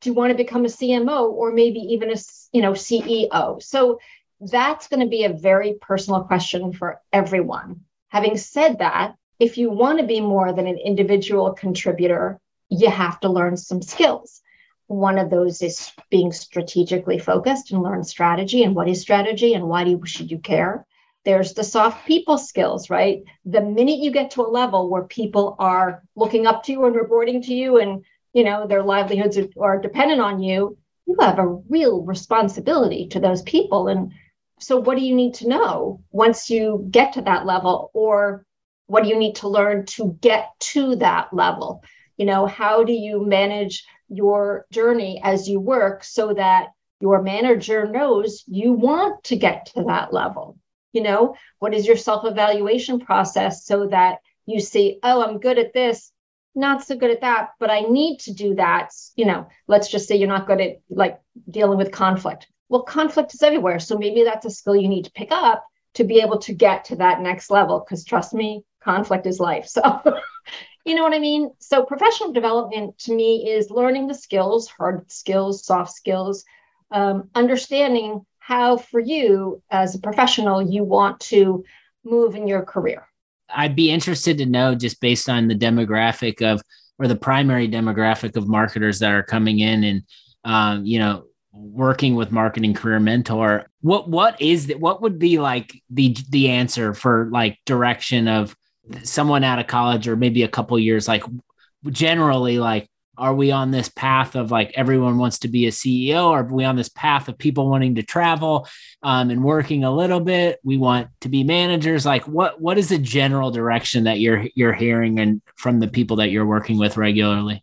do 0.00 0.10
you 0.10 0.14
want 0.14 0.30
to 0.30 0.36
become 0.36 0.64
a 0.64 0.68
CMO 0.68 1.30
or 1.30 1.52
maybe 1.52 1.78
even 1.78 2.10
a 2.10 2.16
you 2.52 2.62
know 2.62 2.72
CEO? 2.72 3.62
So 3.62 3.98
that's 4.40 4.88
going 4.88 5.00
to 5.00 5.08
be 5.08 5.24
a 5.24 5.32
very 5.32 5.74
personal 5.80 6.24
question 6.24 6.72
for 6.72 7.00
everyone. 7.12 7.82
Having 8.08 8.36
said 8.38 8.78
that, 8.80 9.14
if 9.38 9.56
you 9.56 9.70
want 9.70 9.98
to 10.00 10.06
be 10.06 10.20
more 10.20 10.52
than 10.52 10.66
an 10.66 10.78
individual 10.78 11.52
contributor, 11.52 12.40
you 12.68 12.90
have 12.90 13.20
to 13.20 13.28
learn 13.28 13.56
some 13.56 13.82
skills. 13.82 14.42
One 14.86 15.18
of 15.18 15.30
those 15.30 15.62
is 15.62 15.92
being 16.10 16.32
strategically 16.32 17.18
focused 17.18 17.72
and 17.72 17.82
learn 17.82 18.04
strategy 18.04 18.62
and 18.62 18.74
what 18.74 18.88
is 18.88 19.00
strategy 19.00 19.54
and 19.54 19.68
why 19.68 19.84
do 19.84 19.90
you, 19.90 20.00
should 20.04 20.30
you 20.30 20.38
care? 20.38 20.86
There's 21.24 21.54
the 21.54 21.64
soft 21.64 22.06
people 22.06 22.36
skills, 22.36 22.90
right? 22.90 23.22
The 23.44 23.60
minute 23.60 23.98
you 23.98 24.10
get 24.10 24.32
to 24.32 24.42
a 24.42 24.50
level 24.50 24.90
where 24.90 25.04
people 25.04 25.56
are 25.58 26.02
looking 26.16 26.46
up 26.46 26.64
to 26.64 26.72
you 26.72 26.84
and 26.84 26.96
reporting 26.96 27.42
to 27.42 27.54
you 27.54 27.78
and 27.78 28.04
you 28.32 28.44
know 28.44 28.66
their 28.66 28.82
livelihoods 28.82 29.38
are 29.60 29.80
dependent 29.80 30.20
on 30.20 30.42
you, 30.42 30.76
you 31.06 31.16
have 31.20 31.38
a 31.38 31.46
real 31.46 32.02
responsibility 32.02 33.08
to 33.08 33.20
those 33.20 33.42
people. 33.42 33.88
And 33.88 34.12
so 34.58 34.78
what 34.78 34.96
do 34.96 35.04
you 35.04 35.14
need 35.14 35.34
to 35.34 35.48
know 35.48 36.02
once 36.10 36.50
you 36.50 36.86
get 36.90 37.12
to 37.14 37.22
that 37.22 37.46
level? 37.46 37.90
Or 37.94 38.44
what 38.86 39.02
do 39.04 39.08
you 39.08 39.18
need 39.18 39.36
to 39.36 39.48
learn 39.48 39.86
to 39.86 40.16
get 40.20 40.50
to 40.60 40.96
that 40.96 41.32
level? 41.32 41.82
You 42.16 42.26
know, 42.26 42.46
how 42.46 42.84
do 42.84 42.92
you 42.92 43.24
manage 43.24 43.84
your 44.12 44.66
journey 44.70 45.20
as 45.24 45.48
you 45.48 45.60
work 45.60 46.04
so 46.04 46.34
that 46.34 46.68
your 47.00 47.22
manager 47.22 47.86
knows 47.86 48.44
you 48.46 48.72
want 48.72 49.24
to 49.24 49.36
get 49.36 49.66
to 49.66 49.84
that 49.84 50.12
level? 50.12 50.56
you 50.92 51.02
know 51.02 51.34
what 51.58 51.74
is 51.74 51.86
your 51.86 51.96
self-evaluation 51.96 53.00
process 53.00 53.64
so 53.64 53.86
that 53.88 54.18
you 54.46 54.60
see 54.60 54.98
oh 55.02 55.22
i'm 55.22 55.38
good 55.38 55.58
at 55.58 55.72
this 55.72 56.12
not 56.54 56.84
so 56.84 56.96
good 56.96 57.10
at 57.10 57.22
that 57.22 57.50
but 57.58 57.70
i 57.70 57.80
need 57.80 58.18
to 58.18 58.32
do 58.32 58.54
that. 58.54 58.90
You 59.16 59.24
know 59.26 59.48
let's 59.66 59.88
just 59.88 60.06
say 60.06 60.16
you're 60.16 60.28
not 60.28 60.46
good 60.46 60.60
at 60.60 60.80
like 60.90 61.18
dealing 61.50 61.78
with 61.78 61.92
conflict. 61.92 62.46
Well 62.68 62.82
conflict 62.82 63.34
is 63.34 63.42
everywhere 63.42 63.78
so 63.78 63.98
maybe 63.98 64.24
that's 64.24 64.46
a 64.46 64.50
skill 64.50 64.76
you 64.76 64.88
need 64.88 65.06
to 65.06 65.12
pick 65.12 65.32
up 65.32 65.64
to 65.94 66.04
be 66.04 66.20
able 66.20 66.38
to 66.38 66.54
get 66.54 66.86
to 66.86 66.96
that 66.96 67.20
next 67.20 67.50
level 67.50 67.80
because 67.80 68.04
trust 68.04 68.32
me 68.32 68.62
conflict 68.82 69.26
is 69.26 69.40
life 69.40 69.66
so 69.66 69.82
you 70.84 70.94
know 70.94 71.02
what 71.02 71.14
i 71.14 71.18
mean 71.18 71.50
so 71.58 71.84
professional 71.84 72.32
development 72.32 72.96
to 72.98 73.14
me 73.14 73.48
is 73.50 73.70
learning 73.70 74.06
the 74.06 74.14
skills 74.14 74.68
hard 74.68 75.10
skills 75.10 75.64
soft 75.64 75.92
skills 75.92 76.44
um, 76.92 77.30
understanding 77.34 78.24
how 78.38 78.76
for 78.76 79.00
you 79.00 79.62
as 79.70 79.94
a 79.94 80.00
professional 80.00 80.60
you 80.60 80.84
want 80.84 81.20
to 81.20 81.64
move 82.04 82.34
in 82.34 82.48
your 82.48 82.62
career. 82.62 83.06
I'd 83.48 83.76
be 83.76 83.90
interested 83.90 84.38
to 84.38 84.46
know 84.46 84.74
just 84.74 85.00
based 85.00 85.28
on 85.28 85.48
the 85.48 85.54
demographic 85.54 86.42
of 86.42 86.60
or 86.98 87.06
the 87.06 87.16
primary 87.16 87.68
demographic 87.68 88.36
of 88.36 88.48
marketers 88.48 88.98
that 88.98 89.12
are 89.12 89.22
coming 89.22 89.60
in 89.60 89.84
and 89.84 90.02
um, 90.44 90.84
you 90.84 90.98
know 90.98 91.24
working 91.52 92.14
with 92.14 92.32
marketing 92.32 92.72
career 92.72 92.98
mentor 92.98 93.66
what 93.82 94.08
what 94.08 94.40
is 94.40 94.68
that 94.68 94.80
what 94.80 95.02
would 95.02 95.18
be 95.18 95.38
like 95.38 95.82
the 95.90 96.16
the 96.30 96.48
answer 96.48 96.94
for 96.94 97.28
like 97.30 97.58
direction 97.66 98.26
of 98.26 98.56
someone 99.02 99.44
out 99.44 99.58
of 99.58 99.66
college 99.66 100.08
or 100.08 100.16
maybe 100.16 100.42
a 100.42 100.48
couple 100.48 100.78
years 100.78 101.06
like 101.06 101.22
generally 101.90 102.58
like 102.58 102.88
are 103.18 103.34
we 103.34 103.50
on 103.50 103.70
this 103.70 103.88
path 103.90 104.34
of 104.36 104.50
like 104.50 104.72
everyone 104.74 105.18
wants 105.18 105.40
to 105.40 105.48
be 105.48 105.66
a 105.66 105.70
ceo 105.70 106.30
or 106.30 106.40
are 106.40 106.44
we 106.44 106.64
on 106.64 106.76
this 106.76 106.88
path 106.88 107.28
of 107.28 107.36
people 107.36 107.68
wanting 107.68 107.94
to 107.94 108.02
travel 108.02 108.66
um, 109.02 109.30
and 109.30 109.44
working 109.44 109.84
a 109.84 109.94
little 109.94 110.18
bit? 110.18 110.58
We 110.64 110.78
want 110.78 111.08
to 111.20 111.28
be 111.28 111.44
managers. 111.44 112.06
Like 112.06 112.26
what 112.26 112.60
what 112.60 112.78
is 112.78 112.88
the 112.88 112.98
general 112.98 113.50
direction 113.50 114.04
that 114.04 114.18
you're 114.18 114.46
you're 114.54 114.72
hearing 114.72 115.20
and 115.20 115.42
from 115.56 115.78
the 115.78 115.88
people 115.88 116.16
that 116.16 116.30
you're 116.30 116.46
working 116.46 116.78
with 116.78 116.96
regularly? 116.96 117.62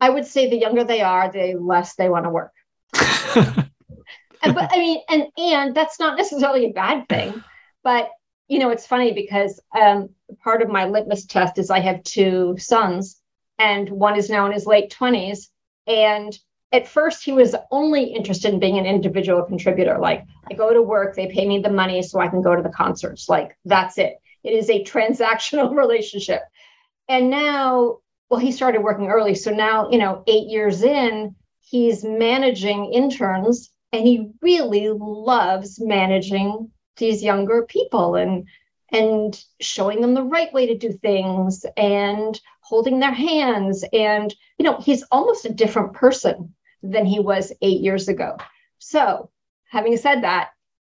I 0.00 0.10
would 0.10 0.26
say 0.26 0.48
the 0.48 0.56
younger 0.56 0.84
they 0.84 1.02
are 1.02 1.30
the 1.30 1.54
less 1.60 1.96
they 1.96 2.08
want 2.08 2.24
to 2.24 2.30
work. 2.30 2.52
And, 4.40 4.54
but 4.54 4.70
I 4.72 4.78
mean, 4.78 5.00
and 5.08 5.26
and 5.36 5.74
that's 5.74 5.98
not 5.98 6.16
necessarily 6.16 6.66
a 6.66 6.72
bad 6.72 7.08
thing, 7.08 7.42
but 7.82 8.08
you 8.46 8.60
know, 8.60 8.70
it's 8.70 8.86
funny 8.86 9.12
because 9.12 9.60
um, 9.76 10.10
part 10.42 10.62
of 10.62 10.68
my 10.68 10.84
litmus 10.84 11.26
test 11.26 11.58
is 11.58 11.70
I 11.70 11.80
have 11.80 12.02
two 12.02 12.56
sons, 12.58 13.20
and 13.58 13.88
one 13.88 14.16
is 14.16 14.30
now 14.30 14.46
in 14.46 14.52
his 14.52 14.66
late 14.66 14.90
twenties, 14.90 15.50
and 15.86 16.38
at 16.72 16.88
first 16.88 17.24
he 17.24 17.32
was 17.32 17.54
only 17.70 18.04
interested 18.04 18.52
in 18.52 18.60
being 18.60 18.78
an 18.78 18.86
individual 18.86 19.42
contributor. 19.42 19.98
Like 19.98 20.24
I 20.50 20.54
go 20.54 20.72
to 20.72 20.82
work, 20.82 21.16
they 21.16 21.28
pay 21.28 21.46
me 21.46 21.60
the 21.60 21.70
money 21.70 22.02
so 22.02 22.20
I 22.20 22.28
can 22.28 22.42
go 22.42 22.54
to 22.54 22.62
the 22.62 22.68
concerts. 22.68 23.28
Like 23.28 23.56
that's 23.64 23.98
it. 23.98 24.20
It 24.44 24.52
is 24.52 24.68
a 24.70 24.84
transactional 24.92 25.74
relationship. 25.74 26.42
And 27.08 27.30
now, 27.30 27.98
well, 28.28 28.40
he 28.40 28.52
started 28.52 28.82
working 28.82 29.08
early. 29.08 29.34
So 29.34 29.50
now, 29.50 29.90
you 29.90 29.98
know, 29.98 30.22
eight 30.26 30.48
years 30.48 30.82
in, 30.82 31.34
he's 31.60 32.04
managing 32.04 32.92
interns 32.92 33.70
and 33.92 34.06
he 34.06 34.30
really 34.42 34.90
loves 34.90 35.80
managing 35.80 36.70
these 36.98 37.22
younger 37.22 37.62
people 37.62 38.16
and 38.16 38.46
and 38.92 39.42
showing 39.60 40.00
them 40.00 40.14
the 40.14 40.22
right 40.22 40.52
way 40.52 40.66
to 40.66 40.78
do 40.78 40.92
things 40.92 41.64
and 41.76 42.40
holding 42.60 43.00
their 43.00 43.12
hands. 43.12 43.84
And 43.92 44.34
you 44.58 44.64
know 44.64 44.78
he's 44.78 45.02
almost 45.10 45.44
a 45.44 45.52
different 45.52 45.92
person 45.92 46.54
than 46.82 47.06
he 47.06 47.20
was 47.20 47.52
8 47.60 47.80
years 47.80 48.08
ago. 48.08 48.36
So 48.78 49.30
having 49.70 49.96
said 49.96 50.22
that 50.22 50.50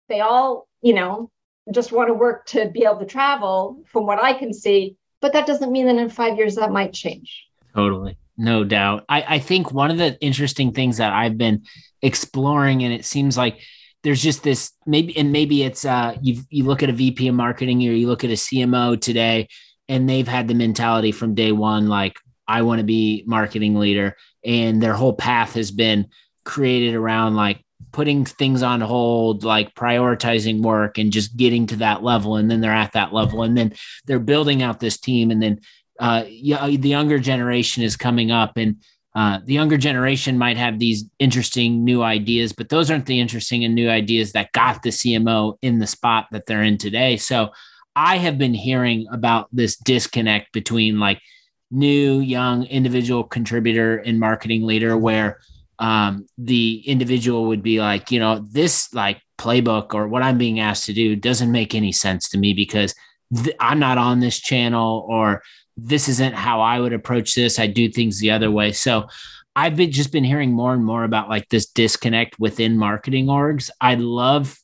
they 0.07 0.21
all 0.21 0.67
you 0.81 0.93
know 0.93 1.31
just 1.71 1.91
want 1.91 2.07
to 2.07 2.13
work 2.13 2.45
to 2.47 2.69
be 2.69 2.83
able 2.83 2.97
to 2.97 3.05
travel 3.05 3.83
from 3.85 4.07
what 4.07 4.21
i 4.21 4.33
can 4.33 4.51
see 4.51 4.97
but 5.21 5.33
that 5.33 5.45
doesn't 5.45 5.71
mean 5.71 5.85
that 5.87 5.97
in 5.97 6.09
5 6.09 6.37
years 6.37 6.55
that 6.55 6.71
might 6.71 6.93
change. 6.93 7.47
Totally. 7.75 8.17
No 8.37 8.63
doubt. 8.63 9.03
I, 9.09 9.35
I 9.35 9.39
think 9.39 9.71
one 9.71 9.91
of 9.91 9.97
the 9.97 10.17
interesting 10.21 10.71
things 10.71 10.97
that 10.97 11.11
I've 11.11 11.37
been 11.37 11.63
exploring, 12.01 12.83
and 12.83 12.93
it 12.93 13.03
seems 13.03 13.37
like 13.37 13.59
there's 14.03 14.21
just 14.21 14.43
this 14.43 14.71
maybe, 14.85 15.17
and 15.17 15.31
maybe 15.31 15.63
it's 15.63 15.85
uh, 15.85 16.15
you 16.21 16.41
you 16.49 16.63
look 16.63 16.83
at 16.83 16.89
a 16.89 16.93
VP 16.93 17.27
of 17.27 17.35
marketing 17.35 17.79
or 17.79 17.91
you 17.91 18.07
look 18.07 18.23
at 18.23 18.29
a 18.29 18.33
CMO 18.33 18.99
today, 18.99 19.47
and 19.87 20.09
they've 20.09 20.27
had 20.27 20.47
the 20.47 20.53
mentality 20.53 21.11
from 21.11 21.35
day 21.35 21.51
one, 21.51 21.87
like 21.87 22.17
I 22.47 22.61
want 22.61 22.79
to 22.79 22.85
be 22.85 23.23
marketing 23.27 23.75
leader, 23.75 24.15
and 24.45 24.81
their 24.81 24.93
whole 24.93 25.13
path 25.13 25.53
has 25.55 25.71
been 25.71 26.07
created 26.45 26.95
around 26.95 27.35
like 27.35 27.63
putting 27.91 28.25
things 28.25 28.63
on 28.63 28.81
hold, 28.81 29.43
like 29.43 29.73
prioritizing 29.73 30.61
work 30.61 30.97
and 30.97 31.11
just 31.11 31.35
getting 31.35 31.65
to 31.67 31.77
that 31.77 32.03
level. 32.03 32.35
And 32.35 32.49
then 32.49 32.61
they're 32.61 32.71
at 32.71 32.93
that 32.93 33.13
level. 33.13 33.43
And 33.43 33.57
then 33.57 33.73
they're 34.05 34.19
building 34.19 34.61
out 34.61 34.79
this 34.79 34.99
team. 34.99 35.31
And 35.31 35.41
then 35.41 35.59
uh, 35.99 36.23
the 36.23 36.79
younger 36.89 37.19
generation 37.19 37.83
is 37.83 37.97
coming 37.97 38.31
up 38.31 38.57
and 38.57 38.77
uh, 39.19 39.39
the 39.43 39.53
younger 39.53 39.75
generation 39.75 40.37
might 40.37 40.55
have 40.55 40.79
these 40.79 41.03
interesting 41.19 41.83
new 41.83 42.01
ideas, 42.01 42.53
but 42.53 42.69
those 42.69 42.89
aren't 42.89 43.05
the 43.05 43.19
interesting 43.19 43.65
and 43.65 43.75
new 43.75 43.89
ideas 43.89 44.31
that 44.31 44.49
got 44.53 44.81
the 44.81 44.91
CMO 44.91 45.57
in 45.61 45.79
the 45.79 45.87
spot 45.87 46.27
that 46.31 46.45
they're 46.45 46.63
in 46.63 46.77
today. 46.77 47.17
So 47.17 47.49
I 47.97 48.15
have 48.15 48.37
been 48.37 48.53
hearing 48.53 49.07
about 49.11 49.49
this 49.51 49.75
disconnect 49.75 50.53
between 50.53 51.01
like 51.01 51.21
new, 51.69 52.21
young 52.21 52.63
individual 52.67 53.25
contributor 53.25 53.97
and 53.97 54.21
marketing 54.21 54.63
leader, 54.63 54.97
where 54.97 55.41
um, 55.79 56.25
the 56.37 56.81
individual 56.85 57.47
would 57.47 57.61
be 57.61 57.81
like, 57.81 58.11
you 58.11 58.21
know, 58.21 58.47
this 58.49 58.93
like 58.93 59.21
playbook 59.37 59.93
or 59.93 60.07
what 60.07 60.23
I'm 60.23 60.37
being 60.37 60.61
asked 60.61 60.85
to 60.85 60.93
do 60.93 61.17
doesn't 61.17 61.51
make 61.51 61.75
any 61.75 61.91
sense 61.91 62.29
to 62.29 62.37
me 62.37 62.53
because 62.53 62.95
th- 63.35 63.57
I'm 63.59 63.79
not 63.79 63.97
on 63.97 64.21
this 64.21 64.39
channel 64.39 65.05
or 65.09 65.41
this 65.85 66.07
isn't 66.07 66.33
how 66.33 66.61
I 66.61 66.79
would 66.79 66.93
approach 66.93 67.35
this. 67.35 67.59
I 67.59 67.67
do 67.67 67.89
things 67.89 68.19
the 68.19 68.31
other 68.31 68.51
way. 68.51 68.71
So 68.71 69.07
I've 69.55 69.75
been 69.75 69.91
just 69.91 70.11
been 70.11 70.23
hearing 70.23 70.51
more 70.51 70.73
and 70.73 70.85
more 70.85 71.03
about 71.03 71.29
like 71.29 71.49
this 71.49 71.67
disconnect 71.67 72.39
within 72.39 72.77
marketing 72.77 73.27
orgs. 73.27 73.69
I'd 73.81 73.99
love 73.99 74.57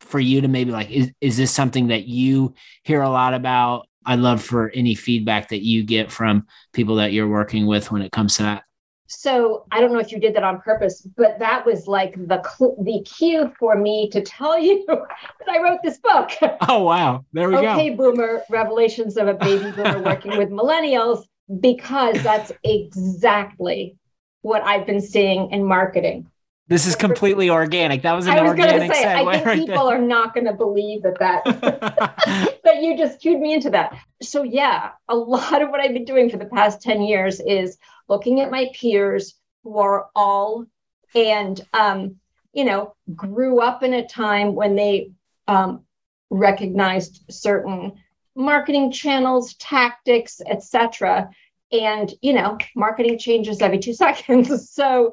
for 0.00 0.20
you 0.20 0.40
to 0.40 0.48
maybe 0.48 0.70
like, 0.70 0.90
is, 0.90 1.10
is 1.20 1.36
this 1.36 1.50
something 1.50 1.88
that 1.88 2.06
you 2.06 2.54
hear 2.84 3.02
a 3.02 3.10
lot 3.10 3.34
about? 3.34 3.88
I'd 4.04 4.20
love 4.20 4.42
for 4.42 4.70
any 4.70 4.94
feedback 4.94 5.48
that 5.48 5.64
you 5.64 5.82
get 5.82 6.12
from 6.12 6.46
people 6.72 6.96
that 6.96 7.12
you're 7.12 7.28
working 7.28 7.66
with 7.66 7.90
when 7.90 8.02
it 8.02 8.12
comes 8.12 8.36
to 8.36 8.44
that. 8.44 8.64
So 9.08 9.64
I 9.70 9.80
don't 9.80 9.92
know 9.92 10.00
if 10.00 10.10
you 10.10 10.18
did 10.18 10.34
that 10.34 10.42
on 10.42 10.60
purpose, 10.60 11.00
but 11.16 11.38
that 11.38 11.64
was 11.64 11.86
like 11.86 12.14
the 12.14 12.42
cl- 12.42 12.76
the 12.82 13.02
cue 13.02 13.52
for 13.58 13.76
me 13.76 14.08
to 14.10 14.20
tell 14.20 14.58
you 14.58 14.84
that 14.88 15.48
I 15.48 15.62
wrote 15.62 15.80
this 15.82 15.98
book. 15.98 16.30
Oh 16.68 16.82
wow, 16.82 17.24
there 17.32 17.48
we 17.48 17.56
okay, 17.56 17.64
go. 17.64 17.72
Okay, 17.72 17.90
Boomer: 17.90 18.42
Revelations 18.50 19.16
of 19.16 19.28
a 19.28 19.34
Baby 19.34 19.70
Boomer 19.70 20.02
Working 20.02 20.36
with 20.36 20.50
Millennials, 20.50 21.24
because 21.60 22.20
that's 22.22 22.50
exactly 22.64 23.96
what 24.42 24.62
I've 24.62 24.86
been 24.86 25.00
seeing 25.00 25.50
in 25.52 25.64
marketing. 25.64 26.30
This 26.68 26.86
is 26.86 26.96
completely 26.96 27.48
organic. 27.48 28.02
That 28.02 28.14
was 28.14 28.26
an 28.26 28.32
I 28.32 28.42
was 28.42 28.50
organic 28.50 28.92
say, 28.92 29.04
segue. 29.04 29.28
I 29.28 29.32
think 29.34 29.46
right 29.46 29.58
people 29.58 29.86
there. 29.86 29.96
are 29.96 30.02
not 30.02 30.34
going 30.34 30.46
to 30.46 30.52
believe 30.52 31.02
that 31.02 31.18
that 31.20 31.44
that 32.64 32.82
you 32.82 32.96
just 32.96 33.20
cued 33.20 33.40
me 33.40 33.54
into 33.54 33.70
that. 33.70 33.96
So 34.20 34.42
yeah, 34.42 34.90
a 35.08 35.14
lot 35.14 35.62
of 35.62 35.70
what 35.70 35.80
I've 35.80 35.92
been 35.92 36.04
doing 36.04 36.28
for 36.28 36.38
the 36.38 36.46
past 36.46 36.82
10 36.82 37.02
years 37.02 37.40
is 37.40 37.78
looking 38.08 38.40
at 38.40 38.50
my 38.50 38.70
peers 38.74 39.34
who 39.62 39.78
are 39.78 40.08
all 40.16 40.66
and 41.14 41.60
um, 41.72 42.16
you 42.52 42.64
know 42.64 42.94
grew 43.14 43.60
up 43.60 43.82
in 43.82 43.94
a 43.94 44.06
time 44.06 44.54
when 44.54 44.74
they 44.74 45.10
um, 45.46 45.82
recognized 46.30 47.24
certain 47.30 47.92
marketing 48.34 48.90
channels 48.90 49.54
tactics 49.54 50.40
etc 50.46 51.30
and 51.72 52.12
you 52.22 52.32
know 52.32 52.58
marketing 52.74 53.18
changes 53.18 53.62
every 53.62 53.78
two 53.78 53.94
seconds 54.04 54.70
so 54.70 55.12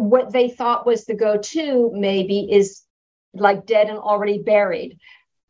what 0.00 0.32
they 0.32 0.48
thought 0.48 0.86
was 0.86 1.04
the 1.04 1.14
go-to 1.14 1.90
maybe 1.94 2.48
is 2.50 2.82
like 3.34 3.66
dead 3.66 3.88
and 3.88 3.98
already 3.98 4.38
buried 4.38 4.98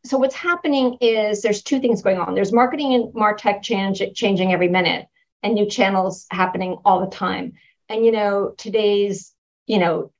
so 0.05 0.17
what's 0.17 0.35
happening 0.35 0.97
is 1.01 1.41
there's 1.41 1.61
two 1.61 1.79
things 1.79 2.01
going 2.01 2.17
on 2.17 2.33
there's 2.33 2.53
marketing 2.53 2.93
and 2.93 3.13
martech 3.13 3.61
change, 3.61 4.01
changing 4.13 4.53
every 4.53 4.69
minute 4.69 5.07
and 5.43 5.53
new 5.53 5.67
channels 5.67 6.25
happening 6.31 6.77
all 6.85 6.99
the 6.99 7.15
time. 7.15 7.53
And 7.89 8.05
you 8.05 8.11
know, 8.11 8.53
today's, 8.57 9.33
you 9.65 9.79
know, 9.79 10.11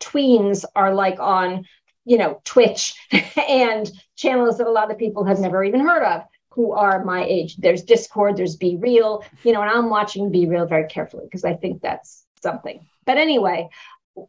tweens 0.00 0.64
are 0.74 0.94
like 0.94 1.18
on, 1.20 1.66
you 2.04 2.18
know, 2.18 2.40
Twitch 2.44 2.94
and 3.48 3.90
channels 4.16 4.58
that 4.58 4.66
a 4.66 4.70
lot 4.70 4.90
of 4.90 4.98
people 4.98 5.24
have 5.24 5.38
never 5.38 5.64
even 5.64 5.80
heard 5.80 6.02
of 6.02 6.22
who 6.50 6.72
are 6.72 7.04
my 7.04 7.24
age. 7.24 7.56
There's 7.56 7.82
Discord, 7.82 8.36
there's 8.36 8.56
BeReal, 8.56 9.22
you 9.44 9.52
know, 9.52 9.60
and 9.60 9.70
I'm 9.70 9.90
watching 9.90 10.32
BeReal 10.32 10.68
very 10.68 10.88
carefully 10.88 11.24
because 11.24 11.44
I 11.44 11.54
think 11.54 11.82
that's 11.82 12.24
something. 12.42 12.86
But 13.06 13.18
anyway, 13.18 13.68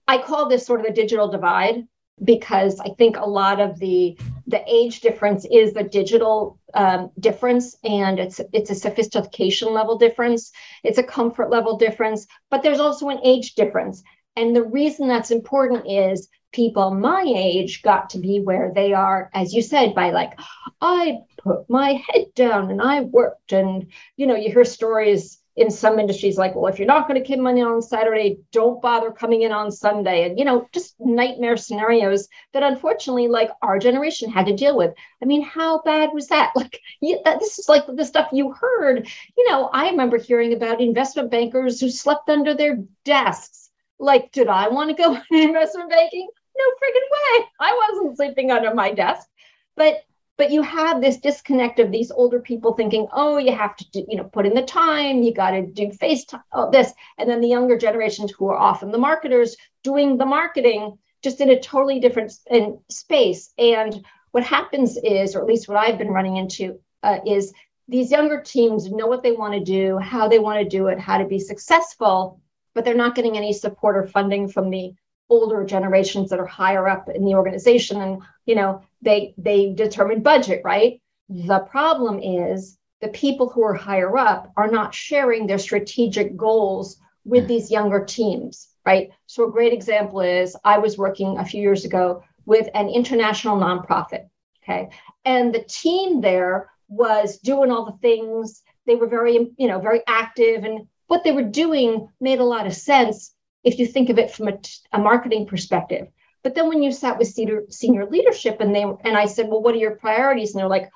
I 0.07 0.19
call 0.19 0.47
this 0.47 0.65
sort 0.65 0.79
of 0.79 0.85
a 0.85 0.93
digital 0.93 1.27
divide 1.27 1.87
because 2.23 2.79
I 2.79 2.89
think 2.97 3.17
a 3.17 3.25
lot 3.25 3.59
of 3.59 3.79
the 3.79 4.17
the 4.47 4.63
age 4.65 5.01
difference 5.01 5.45
is 5.51 5.73
the 5.73 5.83
digital 5.83 6.59
um, 6.73 7.11
difference, 7.19 7.75
and 7.83 8.19
it's 8.19 8.39
it's 8.53 8.69
a 8.69 8.75
sophistication 8.75 9.73
level 9.73 9.97
difference, 9.97 10.51
it's 10.83 10.97
a 10.97 11.03
comfort 11.03 11.49
level 11.49 11.77
difference, 11.77 12.27
but 12.49 12.63
there's 12.63 12.79
also 12.79 13.09
an 13.09 13.19
age 13.23 13.55
difference. 13.55 14.03
And 14.35 14.55
the 14.55 14.63
reason 14.63 15.07
that's 15.07 15.31
important 15.31 15.89
is 15.89 16.29
people 16.51 16.91
my 16.91 17.23
age 17.27 17.81
got 17.81 18.11
to 18.11 18.19
be 18.19 18.39
where 18.39 18.71
they 18.73 18.93
are, 18.93 19.29
as 19.33 19.53
you 19.53 19.61
said, 19.61 19.93
by 19.93 20.11
like, 20.11 20.39
I 20.79 21.19
put 21.43 21.69
my 21.69 22.01
head 22.07 22.33
down 22.35 22.71
and 22.71 22.81
I 22.81 23.01
worked, 23.01 23.51
and 23.51 23.87
you 24.15 24.27
know, 24.27 24.35
you 24.35 24.51
hear 24.51 24.65
stories 24.65 25.39
in 25.57 25.71
some 25.71 25.99
industries 25.99 26.37
like 26.37 26.53
well 26.55 26.71
if 26.71 26.77
you're 26.77 26.87
not 26.87 27.07
going 27.07 27.21
to 27.21 27.27
come 27.27 27.47
in 27.47 27.65
on 27.65 27.81
saturday 27.81 28.37
don't 28.51 28.81
bother 28.81 29.11
coming 29.11 29.41
in 29.41 29.51
on 29.51 29.71
sunday. 29.71 30.29
And 30.29 30.37
you 30.37 30.45
know 30.45 30.67
just 30.71 30.95
nightmare 30.99 31.57
scenarios 31.57 32.27
that 32.53 32.63
unfortunately 32.63 33.27
like 33.27 33.49
our 33.63 33.79
generation 33.79 34.31
had 34.31 34.45
to 34.45 34.55
deal 34.55 34.77
with. 34.77 34.93
I 35.21 35.25
mean 35.25 35.41
how 35.41 35.81
bad 35.81 36.11
was 36.13 36.27
that? 36.27 36.51
Like 36.55 36.79
you, 37.01 37.19
uh, 37.25 37.37
this 37.37 37.59
is 37.59 37.67
like 37.69 37.85
the 37.87 38.05
stuff 38.05 38.29
you 38.31 38.51
heard. 38.51 39.07
You 39.37 39.49
know 39.49 39.69
i 39.73 39.89
remember 39.89 40.17
hearing 40.17 40.53
about 40.53 40.79
investment 40.79 41.31
bankers 41.31 41.81
who 41.81 41.89
slept 41.89 42.29
under 42.29 42.53
their 42.53 42.77
desks. 43.03 43.71
Like 43.99 44.31
did 44.31 44.47
i 44.47 44.67
want 44.67 44.95
to 44.95 45.03
go 45.03 45.15
in 45.31 45.49
investment 45.49 45.89
banking? 45.89 46.27
No 46.57 46.65
friggin' 46.81 47.11
way. 47.15 47.47
I 47.59 47.89
wasn't 47.89 48.17
sleeping 48.17 48.51
under 48.51 48.73
my 48.73 48.91
desk. 48.91 49.27
But 49.75 50.03
but 50.37 50.51
you 50.51 50.61
have 50.61 51.01
this 51.01 51.17
disconnect 51.17 51.79
of 51.79 51.91
these 51.91 52.11
older 52.11 52.39
people 52.39 52.73
thinking, 52.73 53.07
oh, 53.11 53.37
you 53.37 53.51
have 53.51 53.75
to 53.75 53.89
do, 53.91 54.05
you 54.07 54.17
know, 54.17 54.23
put 54.23 54.45
in 54.45 54.53
the 54.53 54.61
time, 54.61 55.23
you 55.23 55.33
got 55.33 55.51
to 55.51 55.65
do 55.65 55.87
FaceTime, 55.87 56.43
oh, 56.53 56.69
this. 56.69 56.93
And 57.17 57.29
then 57.29 57.41
the 57.41 57.47
younger 57.47 57.77
generations 57.77 58.31
who 58.31 58.47
are 58.47 58.57
often 58.57 58.91
the 58.91 58.97
marketers 58.97 59.57
doing 59.83 60.17
the 60.17 60.25
marketing 60.25 60.97
just 61.23 61.41
in 61.41 61.49
a 61.49 61.59
totally 61.59 61.99
different 61.99 62.33
in 62.51 62.79
space. 62.89 63.51
And 63.57 64.05
what 64.31 64.43
happens 64.43 64.97
is, 65.03 65.35
or 65.35 65.41
at 65.41 65.47
least 65.47 65.67
what 65.67 65.77
I've 65.77 65.97
been 65.97 66.09
running 66.09 66.37
into, 66.37 66.79
uh, 67.01 67.17
is 67.25 67.53
these 67.87 68.11
younger 68.11 68.41
teams 68.41 68.91
know 68.91 69.07
what 69.07 69.23
they 69.23 69.31
want 69.31 69.53
to 69.53 69.59
do, 69.59 69.97
how 69.97 70.27
they 70.27 70.39
want 70.39 70.59
to 70.59 70.69
do 70.69 70.87
it, 70.87 70.99
how 70.99 71.17
to 71.17 71.25
be 71.25 71.39
successful, 71.39 72.39
but 72.75 72.85
they're 72.85 72.93
not 72.93 73.15
getting 73.15 73.37
any 73.37 73.53
support 73.53 73.97
or 73.97 74.05
funding 74.05 74.47
from 74.47 74.69
the 74.69 74.93
older 75.29 75.63
generations 75.65 76.29
that 76.29 76.39
are 76.39 76.45
higher 76.45 76.87
up 76.87 77.09
in 77.09 77.25
the 77.25 77.35
organization 77.35 78.01
and 78.01 78.21
you 78.45 78.55
know 78.55 78.81
they 79.01 79.33
they 79.37 79.73
determine 79.73 80.21
budget 80.21 80.61
right? 80.63 81.01
The 81.29 81.59
problem 81.59 82.19
is 82.19 82.77
the 83.01 83.09
people 83.09 83.49
who 83.49 83.61
are 83.63 83.73
higher 83.73 84.17
up 84.17 84.51
are 84.55 84.71
not 84.71 84.95
sharing 84.95 85.45
their 85.45 85.57
strategic 85.57 86.37
goals 86.37 86.97
with 87.25 87.43
hmm. 87.43 87.49
these 87.49 87.71
younger 87.71 88.03
teams 88.05 88.69
right? 88.85 89.09
So 89.25 89.47
a 89.47 89.51
great 89.51 89.73
example 89.73 90.21
is 90.21 90.55
i 90.63 90.77
was 90.77 90.97
working 90.97 91.37
a 91.37 91.45
few 91.45 91.61
years 91.61 91.85
ago 91.85 92.23
with 92.45 92.69
an 92.73 92.89
international 92.89 93.57
nonprofit 93.57 94.29
okay? 94.63 94.89
And 95.25 95.53
the 95.53 95.63
team 95.63 96.21
there 96.21 96.69
was 96.89 97.37
doing 97.39 97.71
all 97.71 97.85
the 97.85 97.97
things. 98.01 98.63
They 98.85 98.95
were 98.95 99.07
very 99.07 99.51
you 99.57 99.67
know 99.67 99.79
very 99.79 100.01
active 100.07 100.63
and 100.63 100.87
what 101.07 101.23
they 101.23 101.31
were 101.31 101.43
doing 101.43 102.09
made 102.19 102.39
a 102.39 102.43
lot 102.43 102.67
of 102.67 102.73
sense 102.73 103.33
if 103.67 103.79
you 103.79 103.85
think 103.85 104.09
of 104.09 104.17
it 104.17 104.31
from 104.31 104.47
a, 104.47 104.57
a 104.93 104.99
marketing 104.99 105.45
perspective. 105.45 106.07
But 106.41 106.55
then 106.55 106.69
when 106.69 106.81
you 106.81 106.93
sat 106.93 107.17
with 107.17 107.27
senior, 107.27 107.63
senior 107.69 108.05
leadership 108.05 108.61
and 108.61 108.73
they 108.73 108.83
and 108.83 109.17
I 109.17 109.25
said, 109.25 109.49
well, 109.49 109.61
what 109.61 109.75
are 109.75 109.85
your 109.85 109.97
priorities? 109.97 110.53
And 110.53 110.61
they're 110.61 110.69
like, 110.69 110.89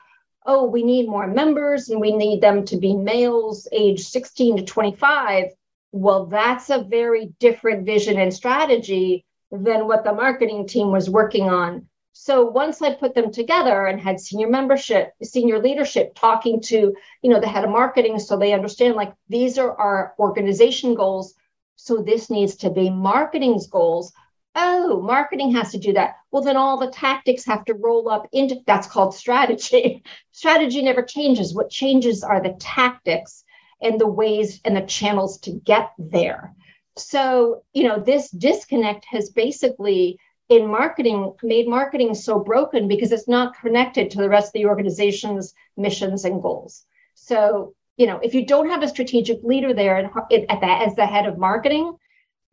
oh, 0.45 0.63
we 0.65 0.81
need 0.81 1.09
more 1.09 1.27
members 1.27 1.89
and 1.89 1.99
we 1.99 2.15
need 2.15 2.39
them 2.39 2.63
to 2.65 2.77
be 2.77 2.95
males 2.95 3.67
age 3.73 4.07
16 4.07 4.57
to 4.57 4.63
25. 4.63 5.47
Well, 5.91 6.27
that's 6.27 6.69
a 6.69 6.83
very 6.83 7.33
different 7.39 7.85
vision 7.85 8.17
and 8.17 8.33
strategy 8.33 9.25
than 9.51 9.85
what 9.85 10.05
the 10.05 10.13
marketing 10.13 10.65
team 10.65 10.91
was 10.91 11.09
working 11.09 11.49
on. 11.49 11.87
So 12.13 12.45
once 12.45 12.81
I 12.81 12.93
put 12.93 13.13
them 13.13 13.33
together 13.33 13.87
and 13.87 13.99
had 13.99 14.21
senior 14.21 14.47
membership, 14.47 15.13
senior 15.21 15.59
leadership 15.59 16.15
talking 16.15 16.61
to, 16.61 16.95
you 17.21 17.29
know, 17.29 17.41
the 17.41 17.49
head 17.49 17.65
of 17.65 17.69
marketing 17.69 18.19
so 18.19 18.37
they 18.37 18.53
understand 18.53 18.95
like 18.95 19.13
these 19.27 19.57
are 19.57 19.77
our 19.77 20.13
organization 20.17 20.95
goals 20.95 21.33
so 21.75 21.97
this 22.01 22.29
needs 22.29 22.55
to 22.57 22.69
be 22.69 22.89
marketing's 22.89 23.67
goals. 23.67 24.13
Oh, 24.55 25.01
marketing 25.01 25.53
has 25.55 25.71
to 25.71 25.77
do 25.77 25.93
that. 25.93 26.15
Well, 26.31 26.43
then 26.43 26.57
all 26.57 26.77
the 26.77 26.91
tactics 26.91 27.45
have 27.45 27.65
to 27.65 27.73
roll 27.73 28.09
up 28.09 28.27
into 28.31 28.57
that's 28.67 28.87
called 28.87 29.15
strategy. 29.15 30.03
strategy 30.31 30.81
never 30.81 31.03
changes. 31.03 31.55
What 31.55 31.69
changes 31.69 32.23
are 32.23 32.41
the 32.41 32.55
tactics 32.59 33.43
and 33.81 33.99
the 33.99 34.07
ways 34.07 34.61
and 34.63 34.75
the 34.75 34.81
channels 34.81 35.39
to 35.39 35.51
get 35.51 35.91
there. 35.97 36.53
So, 36.97 37.63
you 37.73 37.83
know, 37.87 37.99
this 37.99 38.29
disconnect 38.29 39.05
has 39.05 39.29
basically 39.29 40.19
in 40.49 40.67
marketing 40.67 41.33
made 41.41 41.67
marketing 41.67 42.13
so 42.13 42.39
broken 42.39 42.87
because 42.87 43.11
it's 43.11 43.27
not 43.27 43.57
connected 43.59 44.11
to 44.11 44.17
the 44.17 44.29
rest 44.29 44.47
of 44.47 44.53
the 44.53 44.65
organization's 44.65 45.53
missions 45.77 46.25
and 46.25 46.41
goals. 46.41 46.85
So, 47.15 47.73
you 48.01 48.07
know, 48.07 48.19
if 48.23 48.33
you 48.33 48.43
don't 48.43 48.67
have 48.67 48.81
a 48.81 48.87
strategic 48.87 49.43
leader 49.43 49.75
there 49.75 49.97
and 49.97 50.09
at 50.31 50.59
that 50.61 50.87
as 50.87 50.95
the 50.95 51.05
head 51.05 51.27
of 51.27 51.37
marketing, 51.37 51.95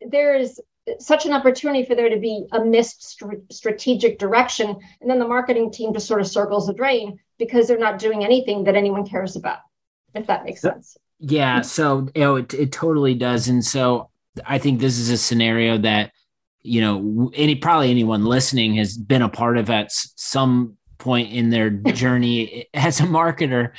there 0.06 0.36
is 0.36 0.60
such 0.98 1.24
an 1.24 1.32
opportunity 1.32 1.86
for 1.86 1.94
there 1.94 2.10
to 2.10 2.18
be 2.18 2.44
a 2.52 2.62
missed 2.62 3.22
strategic 3.50 4.18
direction, 4.18 4.76
and 5.00 5.08
then 5.08 5.18
the 5.18 5.26
marketing 5.26 5.72
team 5.72 5.94
just 5.94 6.06
sort 6.06 6.20
of 6.20 6.26
circles 6.26 6.66
the 6.66 6.74
drain 6.74 7.18
because 7.38 7.66
they're 7.66 7.78
not 7.78 7.98
doing 7.98 8.24
anything 8.24 8.64
that 8.64 8.76
anyone 8.76 9.06
cares 9.06 9.36
about. 9.36 9.60
If 10.14 10.26
that 10.26 10.44
makes 10.44 10.60
sense. 10.60 10.98
Yeah. 11.18 11.60
Hmm. 11.60 11.62
So 11.62 12.08
you 12.14 12.20
know, 12.20 12.36
it 12.36 12.52
it 12.52 12.70
totally 12.70 13.14
does, 13.14 13.48
and 13.48 13.64
so 13.64 14.10
I 14.46 14.58
think 14.58 14.80
this 14.80 14.98
is 14.98 15.08
a 15.08 15.16
scenario 15.16 15.78
that 15.78 16.12
you 16.60 16.82
know 16.82 17.30
any 17.32 17.54
probably 17.54 17.90
anyone 17.90 18.26
listening 18.26 18.74
has 18.74 18.98
been 18.98 19.22
a 19.22 19.30
part 19.30 19.56
of 19.56 19.70
at 19.70 19.92
some 19.92 20.76
point 20.98 21.32
in 21.32 21.48
their 21.48 21.70
journey 21.94 22.66
as 22.74 23.00
a 23.00 23.04
marketer 23.04 23.72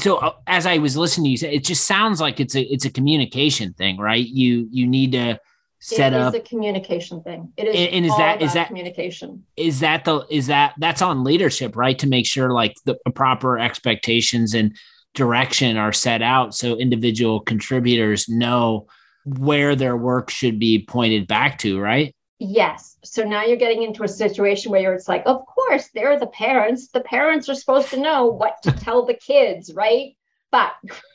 so 0.00 0.16
uh, 0.16 0.34
as 0.46 0.66
I 0.66 0.78
was 0.78 0.96
listening 0.96 1.26
to 1.26 1.30
you 1.30 1.36
say, 1.36 1.54
it 1.54 1.64
just 1.64 1.86
sounds 1.86 2.20
like 2.20 2.40
it's 2.40 2.54
a 2.54 2.62
it's 2.62 2.84
a 2.84 2.90
communication 2.90 3.72
thing, 3.74 3.98
right? 3.98 4.24
You 4.24 4.68
you 4.70 4.86
need 4.86 5.12
to 5.12 5.38
set 5.80 6.12
it 6.12 6.20
up 6.20 6.34
a 6.34 6.40
communication 6.40 7.22
thing. 7.22 7.52
It 7.56 7.68
is 7.68 7.76
and, 7.76 7.94
and 7.94 8.06
is 8.06 8.16
that 8.16 8.42
is 8.42 8.54
that 8.54 8.68
communication? 8.68 9.44
Is 9.56 9.80
that 9.80 10.04
the 10.04 10.24
is 10.30 10.46
that 10.46 10.74
that's 10.78 11.02
on 11.02 11.24
leadership, 11.24 11.76
right? 11.76 11.98
To 11.98 12.06
make 12.06 12.26
sure 12.26 12.50
like 12.50 12.76
the 12.84 12.96
proper 13.14 13.58
expectations 13.58 14.54
and 14.54 14.76
direction 15.14 15.76
are 15.76 15.92
set 15.92 16.22
out 16.22 16.54
so 16.54 16.76
individual 16.76 17.40
contributors 17.40 18.28
know 18.28 18.86
where 19.24 19.76
their 19.76 19.96
work 19.96 20.30
should 20.30 20.58
be 20.58 20.84
pointed 20.84 21.26
back 21.26 21.58
to, 21.58 21.78
right? 21.78 22.14
Yes. 22.44 22.96
So 23.04 23.22
now 23.22 23.44
you're 23.44 23.56
getting 23.56 23.84
into 23.84 24.02
a 24.02 24.08
situation 24.08 24.72
where 24.72 24.92
it's 24.94 25.06
like, 25.06 25.22
of 25.26 25.46
course, 25.46 25.90
they're 25.94 26.18
the 26.18 26.26
parents. 26.26 26.88
The 26.88 27.00
parents 27.00 27.48
are 27.48 27.54
supposed 27.54 27.90
to 27.90 28.00
know 28.00 28.26
what 28.26 28.60
to 28.64 28.72
tell 28.72 29.06
the 29.06 29.14
kids, 29.14 29.72
right? 29.72 30.16
But 30.50 30.72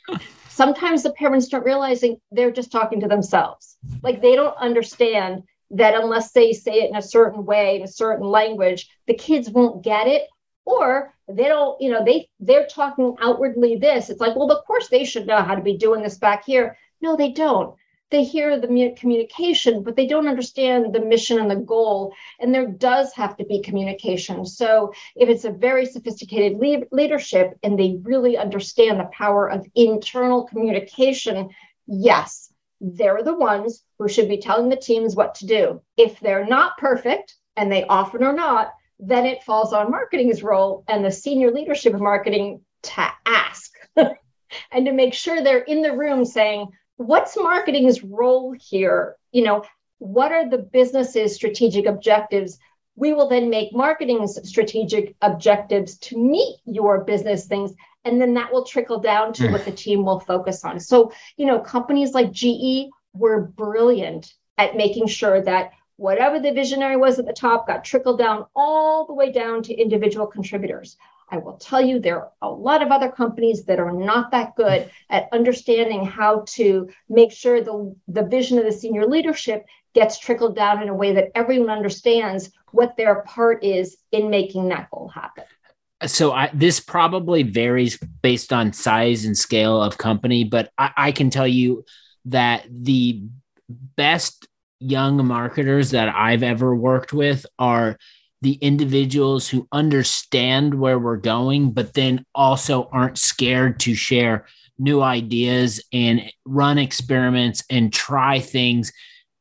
sometimes 0.48 1.04
the 1.04 1.12
parents 1.12 1.50
don't 1.50 1.66
realizing 1.66 2.22
they're 2.32 2.52
just 2.52 2.72
talking 2.72 3.02
to 3.02 3.10
themselves. 3.10 3.76
Like 4.02 4.22
they 4.22 4.38
don't 4.38 4.56
understand 4.56 5.44
that 5.72 6.02
unless 6.02 6.32
they 6.32 6.54
say 6.54 6.84
it 6.84 6.92
in 6.92 6.96
a 6.96 7.02
certain 7.02 7.46
way, 7.46 7.76
in 7.76 7.82
a 7.82 7.90
certain 7.90 8.26
language, 8.26 8.88
the 9.06 9.14
kids 9.14 9.50
won't 9.50 9.84
get 9.84 10.08
it. 10.08 10.30
Or 10.64 11.14
they 11.28 11.50
don't, 11.50 11.82
you 11.82 11.92
know, 11.92 12.06
they 12.06 12.30
they're 12.40 12.68
talking 12.68 13.18
outwardly 13.20 13.76
this. 13.76 14.10
It's 14.10 14.22
like, 14.22 14.38
well, 14.38 14.50
of 14.50 14.64
course 14.66 14.88
they 14.88 15.04
should 15.04 15.28
know 15.28 15.42
how 15.42 15.56
to 15.56 15.62
be 15.62 15.76
doing 15.76 16.04
this 16.04 16.18
back 16.18 16.46
here. 16.46 16.78
No, 17.02 17.18
they 17.18 17.34
don't 17.34 17.76
they 18.10 18.24
hear 18.24 18.60
the 18.60 18.94
communication, 18.98 19.84
but 19.84 19.96
they 19.96 20.08
don't 20.08 20.28
understand 20.28 20.94
the 20.94 21.00
mission 21.00 21.40
and 21.40 21.52
the 21.52 21.56
goal. 21.56 22.14
And 22.40 22.54
there 22.54 22.68
does 22.68 23.14
have 23.14 23.36
to 23.38 23.46
be 23.46 23.62
communication. 23.62 24.46
So 24.46 24.94
if 25.16 25.30
it's 25.30 25.46
a 25.46 25.52
very 25.52 25.86
sophisticated 25.86 26.58
le- 26.58 26.86
leadership 26.92 27.58
and 27.64 27.78
they 27.78 28.00
really 28.04 28.38
understand 28.38 29.00
the 29.00 29.10
power 29.12 29.50
of 29.50 29.68
internal 29.76 30.46
communication, 30.46 31.50
yes, 31.86 32.54
they're 32.80 33.24
the 33.24 33.34
ones 33.34 33.84
who 33.98 34.08
should 34.08 34.30
be 34.30 34.38
telling 34.38 34.70
the 34.70 34.76
teams 34.76 35.16
what 35.16 35.36
to 35.36 35.46
do. 35.46 35.82
If 35.98 36.20
they're 36.20 36.46
not 36.46 36.78
perfect, 36.78 37.36
and 37.58 37.72
they 37.72 37.84
often 37.86 38.24
are 38.24 38.34
not, 38.34 38.72
then 39.00 39.26
it 39.26 39.44
falls 39.44 39.74
on 39.74 39.92
marketing's 39.92 40.44
role 40.44 40.84
and 40.88 41.04
the 41.04 41.12
senior 41.12 41.52
leadership 41.52 41.94
of 41.94 42.02
marketing 42.02 42.62
to 42.84 43.08
ask 43.26 43.74
and 43.96 44.86
to 44.86 44.94
make 44.94 45.14
sure 45.14 45.42
they're 45.42 45.60
in 45.60 45.82
the 45.82 45.96
room 45.96 46.24
saying, 46.24 46.68
what's 46.98 47.38
marketing's 47.38 48.04
role 48.04 48.54
here? 48.60 49.16
You 49.32 49.44
know, 49.44 49.64
what 50.00 50.32
are 50.32 50.50
the 50.50 50.58
business's 50.58 51.36
strategic 51.36 51.86
objectives? 51.86 52.60
We 52.96 53.14
will 53.14 53.30
then 53.30 53.50
make 53.50 53.74
marketing's 53.74 54.48
strategic 54.48 55.16
objectives 55.22 55.98
to 56.00 56.18
meet 56.18 56.58
your 56.66 57.04
business 57.04 57.46
things. 57.46 57.74
And 58.04 58.20
then 58.20 58.34
that 58.36 58.52
will 58.52 58.66
trickle 58.66 59.00
down 59.00 59.34
to 59.34 59.44
mm. 59.44 59.52
what 59.52 59.66
the 59.66 59.72
team 59.72 60.04
will 60.04 60.20
focus 60.20 60.64
on. 60.64 60.80
So, 60.80 61.12
you 61.36 61.46
know, 61.46 61.60
companies 61.60 62.14
like 62.14 62.32
GE 62.32 62.90
were 63.14 63.42
brilliant 63.42 64.34
at 64.58 64.76
making 64.76 65.08
sure 65.08 65.42
that 65.42 65.72
whatever 65.98 66.40
the 66.40 66.54
visionary 66.54 66.96
was 66.96 67.20
at 67.20 67.26
the 67.26 67.34
top 67.34 67.68
got 67.68 67.84
trickled 67.84 68.20
down 68.20 68.46
all 68.56 69.06
the 69.06 69.14
way 69.14 69.32
down 69.32 69.64
to 69.64 69.74
individual 69.74 70.28
contributors. 70.28 70.98
I 71.30 71.38
will 71.38 71.58
tell 71.58 71.82
you, 71.82 72.00
there 72.00 72.20
are 72.22 72.32
a 72.42 72.50
lot 72.50 72.82
of 72.82 72.90
other 72.90 73.12
companies 73.12 73.66
that 73.66 73.80
are 73.80 73.92
not 73.92 74.32
that 74.32 74.56
good 74.56 74.90
at 75.10 75.28
understanding 75.34 76.06
how 76.06 76.46
to 76.50 76.90
make 77.10 77.32
sure 77.32 77.62
the, 77.62 77.96
the 78.08 78.24
vision 78.24 78.58
of 78.58 78.66
the 78.66 78.72
senior 78.72 79.06
leadership 79.06 79.66
gets 79.94 80.20
trickled 80.20 80.56
down 80.56 80.82
in 80.82 80.90
a 80.90 80.94
way 80.94 81.14
that 81.14 81.32
everyone 81.36 81.70
understands 81.70 82.52
what 82.72 82.96
their 82.98 83.24
part 83.24 83.64
is 83.64 83.98
in 84.12 84.30
making 84.30 84.70
that 84.70 84.90
goal 84.92 85.10
happen. 85.10 85.44
So 86.06 86.32
I, 86.32 86.52
this 86.54 86.80
probably 86.80 87.44
varies 87.44 87.98
based 88.22 88.54
on 88.54 88.72
size 88.72 89.26
and 89.26 89.38
scale 89.38 89.82
of 89.82 89.98
company, 89.98 90.44
but 90.44 90.72
I, 90.78 90.92
I 90.96 91.12
can 91.12 91.30
tell 91.30 91.48
you 91.48 91.84
that 92.26 92.66
the 92.70 93.24
best 93.68 94.48
young 94.80 95.26
marketers 95.26 95.92
that 95.92 96.10
I've 96.10 96.44
ever 96.44 96.76
worked 96.76 97.14
with 97.14 97.46
are 97.58 97.98
the 98.42 98.54
individuals 98.54 99.48
who 99.48 99.68
understand 99.72 100.74
where 100.74 101.00
we're 101.00 101.18
going, 101.18 101.72
but 101.72 101.94
then 101.94 102.24
also 102.36 102.90
aren't 102.92 103.18
scared 103.18 103.80
to 103.82 103.96
share 103.96 104.46
new 104.78 105.02
ideas 105.02 105.84
and 105.92 106.22
run 106.46 106.78
experiments 106.78 107.64
and 107.70 107.92
try 107.92 108.40
things, 108.40 108.92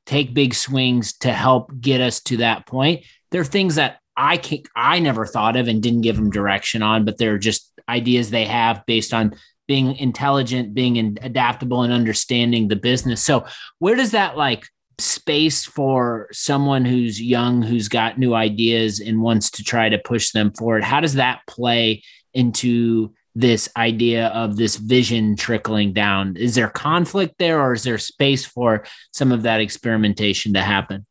take 0.06 0.32
big 0.32 0.54
swings 0.54 1.16
to 1.18 1.32
help 1.32 1.70
get 1.80 2.00
us 2.00 2.20
to 2.20 2.38
that 2.38 2.66
point. 2.66 3.04
There 3.30 3.40
are 3.40 3.44
things 3.44 3.74
that 3.74 3.98
I 4.16 4.38
can 4.38 4.62
I 4.74 4.98
never 4.98 5.26
thought 5.26 5.56
of 5.56 5.68
and 5.68 5.82
didn't 5.82 6.00
give 6.00 6.16
them 6.16 6.30
direction 6.30 6.82
on, 6.82 7.04
but 7.04 7.18
they're 7.18 7.38
just 7.38 7.70
ideas 7.88 8.30
they 8.30 8.46
have 8.46 8.82
based 8.86 9.12
on 9.12 9.34
being 9.68 9.96
intelligent, 9.96 10.74
being 10.74 11.18
adaptable 11.20 11.82
and 11.82 11.92
understanding 11.92 12.68
the 12.68 12.76
business. 12.76 13.22
So 13.22 13.46
where 13.78 13.96
does 13.96 14.12
that 14.12 14.36
like 14.36 14.66
space 14.98 15.64
for 15.64 16.28
someone 16.32 16.84
who's 16.84 17.20
young, 17.20 17.62
who's 17.62 17.88
got 17.88 18.18
new 18.18 18.34
ideas 18.34 19.00
and 19.00 19.20
wants 19.20 19.50
to 19.52 19.64
try 19.64 19.88
to 19.88 19.98
push 19.98 20.30
them 20.30 20.52
forward? 20.52 20.84
How 20.84 21.00
does 21.00 21.14
that 21.14 21.40
play 21.46 22.02
into 22.32 23.12
this 23.34 23.68
idea 23.76 24.28
of 24.28 24.56
this 24.56 24.76
vision 24.76 25.36
trickling 25.36 25.92
down? 25.92 26.36
Is 26.36 26.54
there 26.54 26.68
conflict 26.68 27.34
there 27.38 27.60
or 27.60 27.74
is 27.74 27.82
there 27.82 27.98
space 27.98 28.46
for 28.46 28.84
some 29.12 29.30
of 29.30 29.42
that 29.42 29.60
experimentation 29.60 30.54
to 30.54 30.62
happen? 30.62 31.04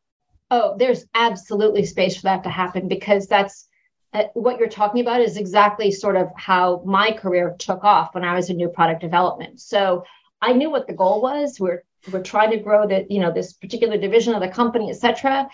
Oh, 0.50 0.76
there's 0.78 1.06
absolutely 1.14 1.86
space 1.86 2.16
for 2.16 2.24
that 2.24 2.44
to 2.44 2.50
happen 2.50 2.88
because 2.88 3.28
that's 3.28 3.68
uh, 4.14 4.24
what 4.34 4.58
you're 4.60 4.70
talking 4.70 5.02
about 5.02 5.22
is 5.22 5.38
exactly 5.38 5.92
sort 5.92 6.16
of 6.16 6.30
how 6.36 6.82
my 6.86 7.12
career 7.12 7.56
took 7.60 7.84
off 7.84 8.16
when 8.16 8.24
I 8.24 8.34
was 8.34 8.50
in 8.50 8.58
new 8.58 8.70
product 8.70 9.02
development. 9.02 9.60
So 9.60 10.04
I 10.42 10.54
knew 10.54 10.72
what 10.72 10.88
the 10.88 10.94
goal 10.94 11.22
was. 11.22 11.60
We're 11.60 11.84
we're 12.12 12.22
trying 12.22 12.52
to 12.52 12.58
grow 12.58 12.88
the 12.88 13.06
you 13.10 13.20
know 13.20 13.32
this 13.32 13.54
particular 13.54 13.98
division 13.98 14.34
of 14.34 14.42
the 14.42 14.50
company, 14.50 14.90
et 14.90 14.96
cetera. 14.96 15.48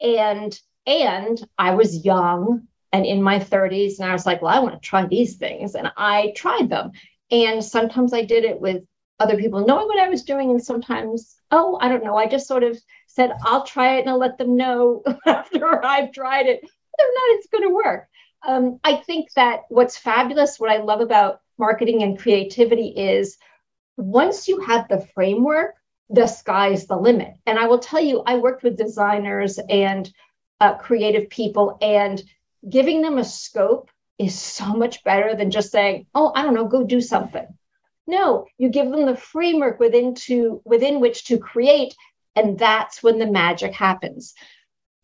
And 0.00 0.58
and 0.86 1.40
I 1.58 1.74
was 1.74 2.04
young 2.04 2.66
and 2.92 3.06
in 3.06 3.22
my 3.22 3.38
30s 3.38 3.98
and 3.98 4.08
i 4.08 4.12
was 4.12 4.26
like 4.26 4.42
well 4.42 4.54
i 4.54 4.60
want 4.60 4.74
to 4.74 4.88
try 4.88 5.06
these 5.06 5.36
things 5.36 5.74
and 5.74 5.90
i 5.96 6.32
tried 6.36 6.68
them. 6.68 6.92
And 7.30 7.64
sometimes 7.64 8.12
i 8.12 8.22
did 8.22 8.44
it 8.44 8.60
with 8.60 8.84
other 9.18 9.36
people 9.36 9.64
knowing 9.64 9.86
what 9.86 9.98
i 9.98 10.08
was 10.08 10.24
doing 10.24 10.50
and 10.50 10.62
sometimes 10.62 11.36
oh 11.50 11.78
i 11.80 11.88
don't 11.88 12.04
know 12.04 12.16
i 12.16 12.26
just 12.26 12.48
sort 12.48 12.62
of 12.62 12.78
said 13.06 13.32
i'll 13.44 13.64
try 13.64 13.96
it 13.96 14.00
and 14.00 14.10
i'll 14.10 14.18
let 14.18 14.38
them 14.38 14.56
know 14.56 15.02
after 15.26 15.84
i've 15.84 16.12
tried 16.12 16.46
it 16.46 16.60
whether 16.62 17.08
or 17.08 17.14
not 17.14 17.36
it's 17.36 17.46
going 17.48 17.68
to 17.68 17.74
work. 17.74 18.08
Um, 18.46 18.80
i 18.84 18.96
think 18.96 19.32
that 19.34 19.60
what's 19.68 19.96
fabulous 19.96 20.58
what 20.58 20.70
i 20.70 20.78
love 20.78 21.00
about 21.00 21.40
marketing 21.58 22.02
and 22.02 22.18
creativity 22.18 22.88
is 22.88 23.38
once 23.96 24.48
you 24.48 24.60
have 24.60 24.88
the 24.88 25.06
framework 25.14 25.76
the 26.12 26.26
sky's 26.26 26.86
the 26.86 26.96
limit 26.96 27.34
and 27.46 27.58
i 27.58 27.66
will 27.66 27.78
tell 27.78 28.00
you 28.00 28.22
i 28.26 28.36
worked 28.36 28.62
with 28.62 28.76
designers 28.76 29.58
and 29.68 30.12
uh, 30.60 30.74
creative 30.76 31.28
people 31.28 31.76
and 31.80 32.22
giving 32.68 33.02
them 33.02 33.18
a 33.18 33.24
scope 33.24 33.90
is 34.18 34.38
so 34.38 34.66
much 34.74 35.02
better 35.04 35.34
than 35.34 35.50
just 35.50 35.72
saying, 35.72 36.06
oh, 36.14 36.32
I 36.34 36.42
don't 36.42 36.54
know, 36.54 36.66
go 36.66 36.84
do 36.84 37.00
something. 37.00 37.46
No, 38.06 38.46
you 38.58 38.68
give 38.68 38.90
them 38.90 39.06
the 39.06 39.16
framework 39.16 39.78
within 39.80 40.14
to 40.26 40.60
within 40.64 41.00
which 41.00 41.24
to 41.26 41.38
create, 41.38 41.94
and 42.34 42.58
that's 42.58 43.02
when 43.02 43.18
the 43.18 43.26
magic 43.26 43.72
happens. 43.72 44.34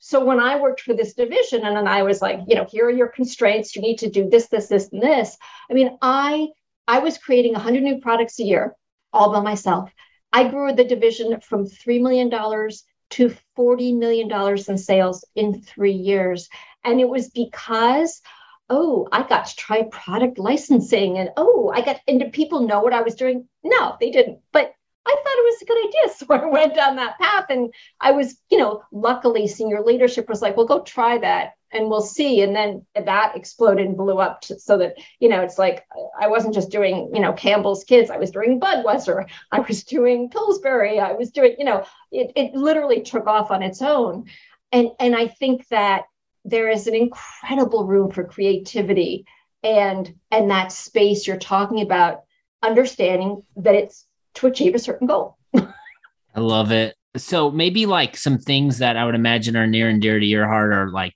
So 0.00 0.24
when 0.24 0.40
I 0.40 0.60
worked 0.60 0.80
for 0.80 0.94
this 0.94 1.14
division, 1.14 1.64
and 1.64 1.76
then 1.76 1.88
I 1.88 2.02
was 2.02 2.20
like, 2.20 2.40
you 2.46 2.54
know, 2.54 2.66
here 2.70 2.86
are 2.86 2.90
your 2.90 3.08
constraints. 3.08 3.74
You 3.74 3.82
need 3.82 3.98
to 3.98 4.10
do 4.10 4.28
this, 4.28 4.48
this, 4.48 4.68
this, 4.68 4.88
and 4.92 5.02
this. 5.02 5.36
I 5.70 5.74
mean, 5.74 5.96
I 6.02 6.48
I 6.86 6.98
was 7.00 7.18
creating 7.18 7.52
100 7.52 7.82
new 7.82 8.00
products 8.00 8.40
a 8.40 8.44
year 8.44 8.74
all 9.12 9.32
by 9.32 9.40
myself. 9.40 9.90
I 10.32 10.48
grew 10.48 10.72
the 10.72 10.84
division 10.84 11.40
from 11.40 11.66
$3 11.66 12.00
million 12.00 12.30
to 12.30 13.36
$40 13.56 13.98
million 13.98 14.58
in 14.68 14.78
sales 14.78 15.24
in 15.34 15.62
three 15.62 15.92
years. 15.92 16.48
And 16.84 17.00
it 17.00 17.08
was 17.08 17.30
because, 17.30 18.20
oh, 18.68 19.08
I 19.10 19.22
got 19.22 19.46
to 19.46 19.56
try 19.56 19.84
product 19.84 20.38
licensing 20.38 21.18
and 21.18 21.30
oh, 21.36 21.72
I 21.74 21.80
got, 21.80 22.00
and 22.06 22.20
did 22.20 22.32
people 22.32 22.66
know 22.66 22.80
what 22.80 22.92
I 22.92 23.02
was 23.02 23.14
doing? 23.14 23.48
No, 23.64 23.96
they 24.00 24.10
didn't. 24.10 24.40
But 24.52 24.72
I 25.06 25.10
thought 25.10 25.38
it 25.38 25.44
was 25.44 25.62
a 25.62 25.64
good 25.64 25.86
idea. 25.86 26.14
So 26.18 26.26
I 26.30 26.44
went 26.46 26.74
down 26.74 26.96
that 26.96 27.18
path 27.18 27.46
and 27.48 27.72
I 28.00 28.12
was, 28.12 28.40
you 28.50 28.58
know, 28.58 28.82
luckily 28.92 29.46
senior 29.46 29.82
leadership 29.82 30.28
was 30.28 30.42
like, 30.42 30.56
well, 30.56 30.66
go 30.66 30.82
try 30.82 31.18
that 31.18 31.52
and 31.72 31.88
we'll 31.88 32.02
see. 32.02 32.42
And 32.42 32.54
then 32.54 32.86
that 32.94 33.36
exploded 33.36 33.86
and 33.86 33.96
blew 33.96 34.18
up 34.18 34.40
to, 34.42 34.58
so 34.58 34.78
that, 34.78 34.94
you 35.20 35.28
know, 35.28 35.42
it's 35.42 35.58
like 35.58 35.86
I 36.20 36.28
wasn't 36.28 36.54
just 36.54 36.70
doing, 36.70 37.10
you 37.12 37.20
know, 37.20 37.32
Campbell's 37.32 37.84
kids. 37.84 38.10
I 38.10 38.16
was 38.16 38.30
doing 38.30 38.60
Budweiser. 38.60 39.28
I 39.52 39.60
was 39.60 39.84
doing 39.84 40.30
Pillsbury. 40.30 40.98
I 41.00 41.12
was 41.12 41.30
doing, 41.30 41.56
you 41.58 41.64
know, 41.64 41.84
it, 42.10 42.32
it 42.36 42.54
literally 42.54 43.02
took 43.02 43.26
off 43.26 43.50
on 43.50 43.62
its 43.62 43.82
own. 43.82 44.26
And, 44.72 44.90
and 45.00 45.16
I 45.16 45.28
think 45.28 45.66
that 45.68 46.04
there 46.44 46.68
is 46.68 46.86
an 46.86 46.94
incredible 46.94 47.86
room 47.86 48.10
for 48.10 48.24
creativity 48.24 49.26
and 49.62 50.14
and 50.30 50.50
that 50.50 50.72
space 50.72 51.26
you're 51.26 51.36
talking 51.36 51.80
about 51.80 52.22
understanding 52.62 53.42
that 53.56 53.74
it's 53.74 54.06
to 54.34 54.46
achieve 54.46 54.74
a 54.74 54.78
certain 54.78 55.06
goal 55.06 55.36
i 55.56 56.40
love 56.40 56.70
it 56.70 56.94
so 57.16 57.50
maybe 57.50 57.86
like 57.86 58.16
some 58.16 58.38
things 58.38 58.78
that 58.78 58.96
i 58.96 59.04
would 59.04 59.14
imagine 59.14 59.56
are 59.56 59.66
near 59.66 59.88
and 59.88 60.00
dear 60.00 60.18
to 60.18 60.26
your 60.26 60.46
heart 60.46 60.72
are 60.72 60.90
like 60.90 61.14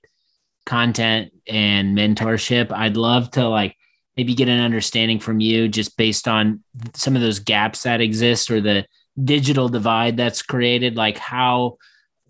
content 0.65 1.31
and 1.47 1.97
mentorship 1.97 2.71
i'd 2.73 2.97
love 2.97 3.29
to 3.31 3.47
like 3.47 3.75
maybe 4.15 4.33
get 4.33 4.47
an 4.47 4.59
understanding 4.59 5.19
from 5.19 5.39
you 5.39 5.67
just 5.67 5.97
based 5.97 6.27
on 6.27 6.63
some 6.93 7.15
of 7.15 7.21
those 7.21 7.39
gaps 7.39 7.83
that 7.83 8.01
exist 8.01 8.49
or 8.49 8.61
the 8.61 8.85
digital 9.23 9.69
divide 9.69 10.17
that's 10.17 10.41
created 10.41 10.95
like 10.95 11.17
how 11.17 11.77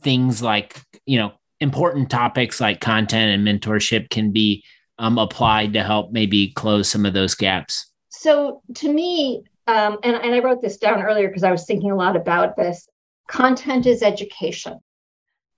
things 0.02 0.42
like 0.42 0.82
you 1.06 1.18
know 1.18 1.32
important 1.60 2.10
topics 2.10 2.60
like 2.60 2.82
content 2.82 3.32
and 3.32 3.48
mentorship 3.48 4.10
can 4.10 4.32
be 4.32 4.64
um, 5.00 5.18
applied 5.18 5.74
to 5.74 5.84
help 5.84 6.12
maybe 6.12 6.50
close 6.50 6.90
some 6.90 7.06
of 7.06 7.14
those 7.14 7.36
gaps? 7.36 7.92
So, 8.10 8.62
to 8.76 8.92
me, 8.92 9.44
um, 9.68 9.98
and, 10.04 10.16
and 10.16 10.36
I 10.36 10.40
wrote 10.40 10.62
this 10.62 10.78
down 10.78 11.02
earlier 11.02 11.28
because 11.28 11.44
I 11.44 11.52
was 11.52 11.66
thinking 11.66 11.92
a 11.92 11.96
lot 11.96 12.16
about 12.16 12.56
this 12.56 12.88
content 13.28 13.86
is 13.86 14.04
education, 14.04 14.80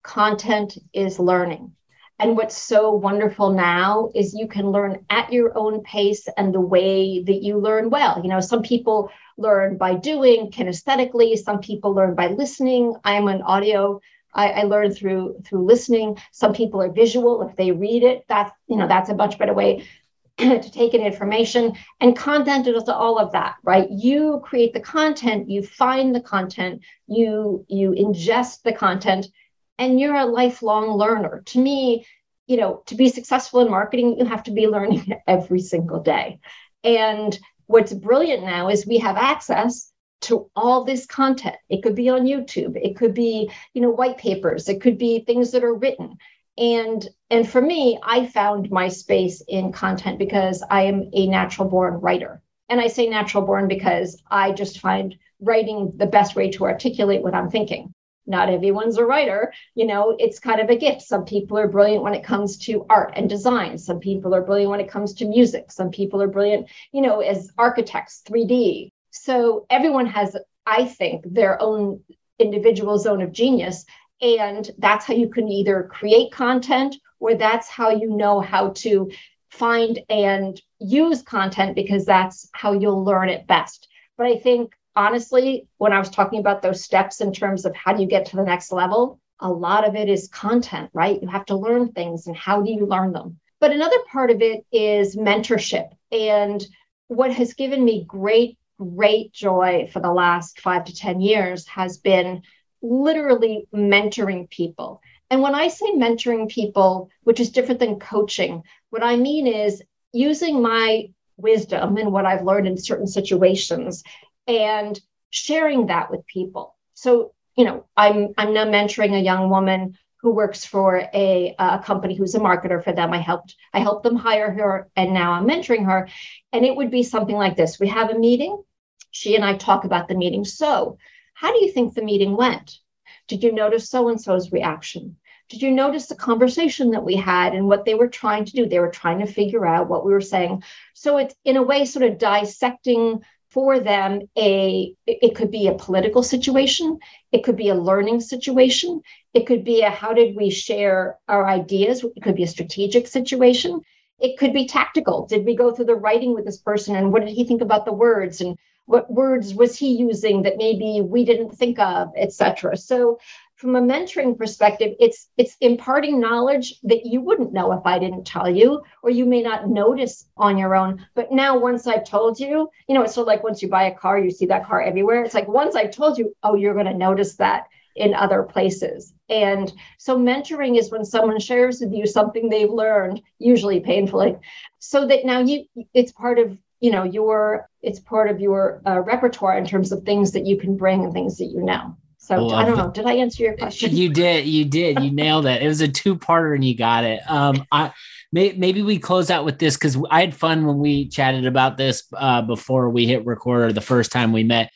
content 0.04 0.78
is 0.94 1.20
learning. 1.20 1.74
And 2.20 2.38
what's 2.38 2.58
so 2.58 2.92
wonderful 2.94 3.52
now 3.52 4.10
is 4.16 4.34
you 4.34 4.48
can 4.48 4.72
learn 4.72 5.06
at 5.10 5.34
your 5.34 5.58
own 5.58 5.84
pace 5.84 6.28
and 6.38 6.54
the 6.54 6.62
way 6.62 7.22
that 7.24 7.44
you 7.44 7.58
learn 7.58 7.90
well. 7.90 8.22
You 8.22 8.30
know, 8.30 8.40
some 8.40 8.62
people 8.62 9.12
learn 9.38 9.78
by 9.78 9.96
doing 9.96 10.50
kinesthetically, 10.50 11.38
some 11.38 11.60
people 11.60 11.94
learn 11.94 12.16
by 12.16 12.28
listening. 12.28 12.96
I'm 13.04 13.28
an 13.28 13.42
audio 13.42 14.00
I, 14.34 14.50
I 14.50 14.64
learned 14.64 14.96
through 14.96 15.42
through 15.46 15.66
listening. 15.66 16.18
Some 16.32 16.54
people 16.54 16.82
are 16.82 16.92
visual. 16.92 17.42
If 17.42 17.56
they 17.56 17.72
read 17.72 18.04
it, 18.04 18.26
that's 18.28 18.52
you 18.68 18.78
know 18.78 18.88
that's 18.88 19.10
a 19.10 19.16
much 19.16 19.38
better 19.38 19.54
way 19.54 19.86
to 20.38 20.72
take 20.72 20.94
in 20.94 21.02
information 21.02 21.74
and 22.02 22.18
content 22.18 22.68
is 22.68 22.90
all 22.90 23.18
of 23.18 23.32
that 23.32 23.56
right 23.64 23.90
you 23.90 24.42
create 24.44 24.74
the 24.74 24.82
content 24.82 25.50
you 25.50 25.64
find 25.64 26.14
the 26.14 26.20
content 26.20 26.82
you 27.08 27.66
you 27.70 27.92
ingest 27.92 28.62
the 28.64 28.74
content 28.74 29.28
and 29.78 30.00
you're 30.00 30.16
a 30.16 30.26
lifelong 30.26 30.98
learner 30.98 31.42
to 31.46 31.60
me 31.60 32.06
you 32.48 32.58
know 32.58 32.84
to 32.86 32.96
be 32.96 33.10
successful 33.10 33.62
in 33.62 33.70
marketing 33.70 34.18
you 34.18 34.26
have 34.26 34.44
to 34.44 34.52
be 34.52 34.68
learning 34.68 35.14
every 35.28 35.60
single 35.60 36.02
day 36.02 36.40
and 36.84 37.40
what's 37.68 37.94
brilliant 37.94 38.44
now 38.44 38.70
is 38.70 38.86
we 38.86 39.00
have 39.00 39.18
access 39.18 39.92
to 40.22 40.50
all 40.56 40.84
this 40.84 41.06
content. 41.06 41.56
It 41.70 41.84
could 41.84 41.96
be 41.96 42.10
on 42.10 42.26
YouTube, 42.26 42.76
it 42.76 42.96
could 42.96 43.14
be, 43.14 43.52
you 43.74 43.82
know, 43.82 43.92
white 43.92 44.18
papers, 44.18 44.68
it 44.70 44.82
could 44.82 44.98
be 44.98 45.20
things 45.20 45.52
that 45.52 45.64
are 45.64 45.74
written. 45.74 46.18
And 46.58 47.08
and 47.30 47.48
for 47.48 47.62
me, 47.62 48.00
I 48.02 48.28
found 48.28 48.72
my 48.72 48.88
space 48.88 49.42
in 49.48 49.72
content 49.72 50.18
because 50.18 50.64
I 50.70 50.84
am 50.84 51.10
a 51.14 51.28
natural 51.28 51.68
born 51.68 51.96
writer. 51.96 52.42
And 52.70 52.80
I 52.80 52.88
say 52.88 53.08
natural 53.08 53.46
born 53.46 53.68
because 53.68 54.22
I 54.32 54.52
just 54.52 54.80
find 54.80 55.16
writing 55.40 55.94
the 55.96 56.08
best 56.08 56.36
way 56.36 56.50
to 56.52 56.64
articulate 56.64 57.22
what 57.22 57.36
I'm 57.36 57.52
thinking. 57.52 57.94
Not 58.28 58.50
everyone's 58.50 58.98
a 58.98 59.06
writer, 59.06 59.54
you 59.76 59.86
know, 59.86 60.16
it's 60.18 60.40
kind 60.40 60.60
of 60.60 60.70
a 60.70 60.76
gift. 60.76 61.02
Some 61.04 61.26
people 61.26 61.58
are 61.58 61.68
brilliant 61.68 62.04
when 62.04 62.16
it 62.16 62.24
comes 62.24 62.58
to 62.66 62.86
art 62.90 63.14
and 63.16 63.30
design. 63.30 63.78
Some 63.78 64.00
people 64.00 64.34
are 64.34 64.42
brilliant 64.42 64.72
when 64.72 64.80
it 64.80 64.90
comes 64.90 65.14
to 65.16 65.26
music. 65.26 65.72
Some 65.72 65.92
people 65.92 66.22
are 66.22 66.28
brilliant, 66.28 66.68
you 66.92 67.02
know, 67.02 67.20
as 67.20 67.52
architects, 67.58 68.24
3D, 68.28 68.92
so 69.16 69.66
everyone 69.70 70.08
has, 70.08 70.36
I 70.66 70.86
think, 70.86 71.24
their 71.26 71.62
own 71.62 72.04
individual 72.38 73.00
zone 73.00 73.22
of 73.22 73.32
genius. 73.32 73.86
And 74.22 74.70
that's 74.78 75.06
how 75.06 75.14
you 75.14 75.30
can 75.30 75.48
either 75.48 75.90
create 75.92 76.32
content 76.32 76.98
or 77.20 77.36
that's 77.36 77.70
how 77.70 77.90
you 77.90 78.10
know 78.10 78.42
how 78.42 78.72
to 78.84 79.10
find 79.50 80.00
and 80.10 80.62
use 80.80 81.22
content 81.22 81.76
because 81.76 82.06
that's 82.06 82.50
how 82.54 82.74
you'll 82.74 83.04
learn 83.04 83.30
it 83.30 83.48
best. 83.48 83.88
But 84.18 84.28
I 84.28 84.38
think 84.38 84.74
honestly, 84.96 85.68
when 85.78 85.94
I 85.94 86.00
was 86.00 86.10
talking 86.10 86.40
about 86.40 86.62
those 86.62 86.84
steps 86.84 87.22
in 87.22 87.34
terms 87.34 87.66
of 87.66 87.76
how 87.76 87.94
do 87.94 88.02
you 88.02 88.08
get 88.08 88.28
to 88.28 88.36
the 88.36 88.44
next 88.44 88.72
level, 88.72 89.20
a 89.40 89.50
lot 89.50 89.88
of 89.88 89.96
it 89.96 90.10
is 90.10 90.30
content, 90.30 90.90
right? 90.94 91.22
You 91.22 91.28
have 91.28 91.46
to 91.48 91.56
learn 91.56 91.92
things 91.92 92.28
and 92.28 92.36
how 92.36 92.62
do 92.62 92.72
you 92.72 92.86
learn 92.86 93.12
them? 93.12 93.40
But 93.60 93.72
another 93.72 93.98
part 94.12 94.32
of 94.32 94.42
it 94.42 94.66
is 94.72 95.16
mentorship. 95.16 95.90
And 96.12 96.66
what 97.08 97.34
has 97.34 97.54
given 97.54 97.84
me 97.84 98.06
great 98.08 98.58
great 98.78 99.32
joy 99.32 99.90
for 99.92 100.00
the 100.00 100.12
last 100.12 100.60
five 100.60 100.86
to 100.86 100.96
10 100.96 101.22
years 101.22 101.68
has 101.68 101.98
been 101.98 102.42
literally 102.82 103.68
mentoring 103.74 104.50
people. 104.50 105.02
And 105.30 105.42
when 105.42 105.56
I 105.56 105.70
say 105.70 105.86
mentoring 105.94 106.50
people, 106.50 107.10
which 107.24 107.40
is 107.40 107.52
different 107.52 107.80
than 107.80 108.00
coaching, 108.00 108.64
what 108.90 109.04
I 109.04 109.16
mean 109.16 109.48
is 109.48 109.82
using 110.12 110.62
my 110.62 111.10
wisdom 111.38 111.98
and 111.98 112.12
what 112.12 112.26
I've 112.26 112.44
learned 112.44 112.68
in 112.68 112.78
certain 112.78 113.08
situations 113.08 114.04
and 114.48 115.00
sharing 115.30 115.88
that 115.88 116.12
with 116.12 116.26
people. 116.28 116.76
So, 116.94 117.34
you 117.56 117.66
know, 117.66 117.86
I'm 117.96 118.34
I'm 118.38 118.54
now 118.54 118.66
mentoring 118.66 119.14
a 119.14 119.24
young 119.24 119.50
woman 119.50 119.98
who 120.22 120.32
works 120.32 120.66
for 120.66 121.08
a, 121.14 121.56
a 121.60 121.80
company 121.80 122.16
who's 122.16 122.36
a 122.36 122.40
marketer 122.40 122.84
for 122.84 122.92
them. 122.92 123.14
I 123.14 123.20
helped 123.20 123.56
I 123.74 123.80
helped 123.80 124.04
them 124.04 124.16
hire 124.16 124.52
her, 124.52 124.90
and 124.96 125.14
now 125.14 125.34
I'm 125.34 125.48
mentoring 125.48 125.86
her. 125.86 126.08
And 126.52 126.66
it 126.66 126.76
would 126.76 126.92
be 126.92 127.04
something 127.04 127.36
like 127.36 127.56
this: 127.56 127.80
We 127.80 127.88
have 127.90 128.10
a 128.10 128.20
meeting. 128.20 128.64
She 129.12 129.36
and 129.36 129.46
I 129.46 129.56
talk 129.56 129.86
about 129.86 130.08
the 130.08 130.16
meeting. 130.16 130.44
So, 130.44 130.98
how 131.34 131.52
do 131.52 131.64
you 131.64 131.72
think 131.72 131.94
the 131.94 132.02
meeting 132.02 132.36
went? 132.36 132.80
Did 133.28 133.44
you 133.44 133.52
notice 133.52 133.90
so 133.90 134.10
and 134.10 134.20
so's 134.20 134.52
reaction? 134.52 135.18
Did 135.48 135.62
you 135.62 135.72
notice 135.72 136.08
the 136.08 136.16
conversation 136.16 136.92
that 136.92 137.04
we 137.04 137.16
had 137.16 137.54
and 137.54 137.68
what 137.68 137.86
they 137.86 137.94
were 137.94 138.08
trying 138.08 138.46
to 138.46 138.52
do? 138.52 138.66
They 138.66 138.80
were 138.80 138.90
trying 138.90 139.20
to 139.20 139.32
figure 139.32 139.66
out 139.66 139.88
what 139.88 140.06
we 140.06 140.12
were 140.12 140.22
saying. 140.22 140.64
So 140.96 141.18
it's 141.18 141.36
in 141.46 141.56
a 141.56 141.64
way 141.64 141.86
sort 141.86 142.06
of 142.06 142.18
dissecting 142.18 143.22
for 143.56 143.80
them 143.80 144.20
a 144.38 144.94
it 145.08 145.34
could 145.34 145.50
be 145.50 145.68
a 145.68 145.80
political 145.86 146.22
situation 146.22 147.00
it 147.32 147.44
could 147.46 147.56
be 147.56 147.70
a 147.70 147.82
learning 147.90 148.20
situation 148.20 149.02
it 149.34 149.48
could 149.48 149.64
be 149.64 149.82
a 149.82 149.90
how 149.90 150.14
did 150.14 150.36
we 150.36 150.50
share 150.50 151.18
our 151.30 151.48
ideas 151.48 152.04
it 152.04 152.22
could 152.22 152.36
be 152.36 152.44
a 152.44 152.56
strategic 152.56 153.08
situation 153.08 153.82
it 154.20 154.38
could 154.38 154.54
be 154.54 154.66
tactical. 154.66 155.26
Did 155.26 155.46
we 155.46 155.56
go 155.56 155.74
through 155.74 155.86
the 155.86 155.96
writing 155.96 156.34
with 156.34 156.46
this 156.46 156.58
person 156.58 156.96
and 156.96 157.12
what 157.12 157.26
did 157.26 157.36
he 157.36 157.44
think 157.44 157.62
about 157.62 157.86
the 157.86 157.94
words 157.94 158.40
and 158.42 158.58
what 158.86 159.12
words 159.12 159.54
was 159.54 159.78
he 159.78 159.96
using 159.96 160.44
that 160.44 160.58
maybe 160.58 161.02
we 161.02 161.26
didn't 161.26 161.58
think 161.58 161.80
of 161.80 162.12
etc 162.16 162.78
so 162.78 163.20
from 163.66 163.76
a 163.78 163.82
mentoring 163.82 164.38
perspective 164.38 164.94
it's 165.00 165.30
it's 165.38 165.58
imparting 165.60 166.20
knowledge 166.20 166.80
that 166.84 167.04
you 167.04 167.20
wouldn't 167.20 167.52
know 167.52 167.72
if 167.72 167.84
i 167.84 167.98
didn't 167.98 168.24
tell 168.24 168.48
you 168.48 168.80
or 169.02 169.10
you 169.10 169.26
may 169.26 169.42
not 169.42 169.68
notice 169.68 170.28
on 170.38 170.56
your 170.56 170.76
own. 170.76 171.04
But 171.16 171.32
now 171.32 171.58
once 171.58 171.88
i've 171.88 172.04
told 172.04 172.40
you 172.40 172.70
you 172.88 172.94
know 172.94 173.02
it's 173.02 173.16
sort 173.16 173.24
of 173.24 173.28
like 173.28 173.44
once 173.44 173.64
you 173.64 173.68
buy 173.68 173.86
a 173.86 173.96
car 173.96 174.20
you 174.20 174.30
see 174.30 174.46
that 174.46 174.68
car 174.68 174.84
everywhere. 174.84 175.24
It's 175.24 175.34
like 175.34 175.48
once 175.48 175.76
i've 175.76 175.90
told 175.90 176.20
you 176.20 176.36
oh 176.44 176.54
you're 176.54 176.76
going 176.76 176.86
to 176.86 176.94
notice 176.94 177.38
that 177.38 177.66
in 177.96 178.14
other 178.14 178.44
places. 178.44 179.14
And 179.30 179.74
so 179.98 180.16
mentoring 180.16 180.78
is 180.78 180.92
when 180.92 181.04
someone 181.04 181.40
shares 181.40 181.80
with 181.80 181.92
you 181.94 182.06
something 182.06 182.50
they've 182.50 182.70
learned 182.70 183.22
usually 183.40 183.80
painfully 183.80 184.36
so 184.78 185.08
that 185.08 185.26
now 185.26 185.40
you 185.40 185.66
it's 185.96 186.12
part 186.12 186.38
of 186.38 186.56
you 186.82 186.92
know 186.92 187.04
your 187.04 187.68
it's 187.82 188.00
part 188.00 188.30
of 188.30 188.40
your 188.40 188.84
uh, 188.86 189.00
repertoire 189.00 189.58
in 189.58 189.66
terms 189.66 189.92
of 189.92 190.04
things 190.04 190.34
that 190.34 190.46
you 190.46 190.56
can 190.56 190.78
bring 190.78 191.04
and 191.04 191.14
things 191.14 191.40
that 191.40 191.46
you 191.46 191.64
know 191.64 191.98
so 192.26 192.50
I, 192.50 192.64
I 192.64 192.66
don't 192.66 192.78
know. 192.78 192.90
Did 192.90 193.06
I 193.06 193.14
answer 193.14 193.44
your 193.44 193.56
question? 193.56 193.96
You 193.96 194.10
did. 194.10 194.48
You 194.48 194.66
did. 194.66 195.00
You 195.00 195.12
nailed 195.14 195.46
it. 195.46 195.62
It 195.62 195.68
was 195.68 195.82
a 195.82 195.88
two-parter, 195.88 196.56
and 196.56 196.66
you 196.66 196.76
got 196.76 197.04
it. 197.04 197.22
Um, 197.30 197.66
I 197.72 197.94
may, 198.32 198.54
maybe 198.54 198.82
we 198.82 198.98
close 198.98 199.30
out 199.30 199.46
with 199.46 199.60
this 199.60 199.76
because 199.76 199.96
I 200.10 200.22
had 200.22 200.34
fun 200.34 200.66
when 200.66 200.80
we 200.80 201.08
chatted 201.08 201.46
about 201.46 201.78
this 201.78 202.04
uh, 202.18 202.42
before 202.42 202.90
we 202.90 203.06
hit 203.06 203.28
record 203.28 203.62
or 203.62 203.74
the 203.74 203.82
first 203.82 204.12
time 204.12 204.34
we 204.34 204.44
met. 204.44 204.72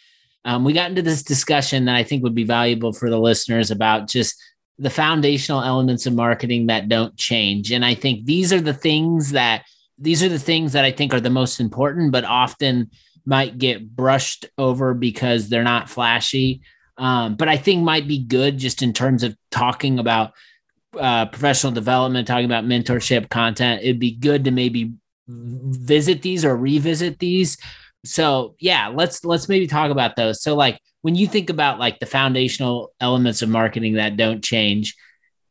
Um, 0.45 0.63
we 0.63 0.73
got 0.73 0.91
into 0.91 1.01
this 1.01 1.23
discussion 1.23 1.85
that 1.85 1.95
I 1.95 2.03
think 2.03 2.21
would 2.21 2.35
be 2.35 2.43
valuable 2.43 2.93
for 2.93 3.09
the 3.09 3.19
listeners 3.19 3.71
about 3.71 4.07
just 4.07 4.39
the 4.77 4.91
foundational 4.91 5.63
elements 5.63 6.05
of 6.05 6.13
marketing 6.13 6.67
that 6.67 6.87
don't 6.87 7.17
change. 7.17 7.71
And 7.71 7.83
I 7.83 7.95
think 7.95 8.25
these 8.25 8.53
are 8.53 8.61
the 8.61 8.75
things 8.75 9.31
that 9.31 9.65
these 9.97 10.21
are 10.21 10.29
the 10.29 10.39
things 10.39 10.73
that 10.73 10.85
I 10.85 10.91
think 10.91 11.15
are 11.15 11.19
the 11.19 11.31
most 11.31 11.59
important, 11.59 12.11
but 12.11 12.25
often 12.25 12.91
might 13.25 13.57
get 13.57 13.95
brushed 13.95 14.45
over 14.57 14.93
because 14.93 15.49
they're 15.49 15.63
not 15.63 15.89
flashy 15.89 16.61
um, 16.99 17.35
but 17.35 17.47
I 17.47 17.55
think 17.55 17.81
might 17.81 18.07
be 18.07 18.19
good 18.19 18.57
just 18.57 18.81
in 18.81 18.91
terms 18.91 19.23
of 19.23 19.35
talking 19.51 19.99
about 19.99 20.33
uh, 20.99 21.27
professional 21.27 21.71
development, 21.71 22.27
talking 22.27 22.45
about 22.45 22.65
mentorship 22.65 23.29
content. 23.29 23.81
It'd 23.81 23.99
be 23.99 24.11
good 24.11 24.43
to 24.45 24.51
maybe 24.51 24.93
visit 25.27 26.21
these 26.21 26.43
or 26.43 26.57
revisit 26.57 27.19
these. 27.19 27.57
So 28.03 28.55
yeah, 28.59 28.89
let's 28.89 29.23
let's 29.23 29.47
maybe 29.47 29.65
talk 29.65 29.91
about 29.91 30.17
those. 30.17 30.43
So 30.43 30.55
like 30.55 30.79
when 31.01 31.15
you 31.15 31.25
think 31.27 31.49
about 31.49 31.79
like 31.79 31.99
the 31.99 32.05
foundational 32.05 32.91
elements 32.99 33.41
of 33.41 33.49
marketing 33.49 33.93
that 33.93 34.17
don't 34.17 34.43
change, 34.43 34.95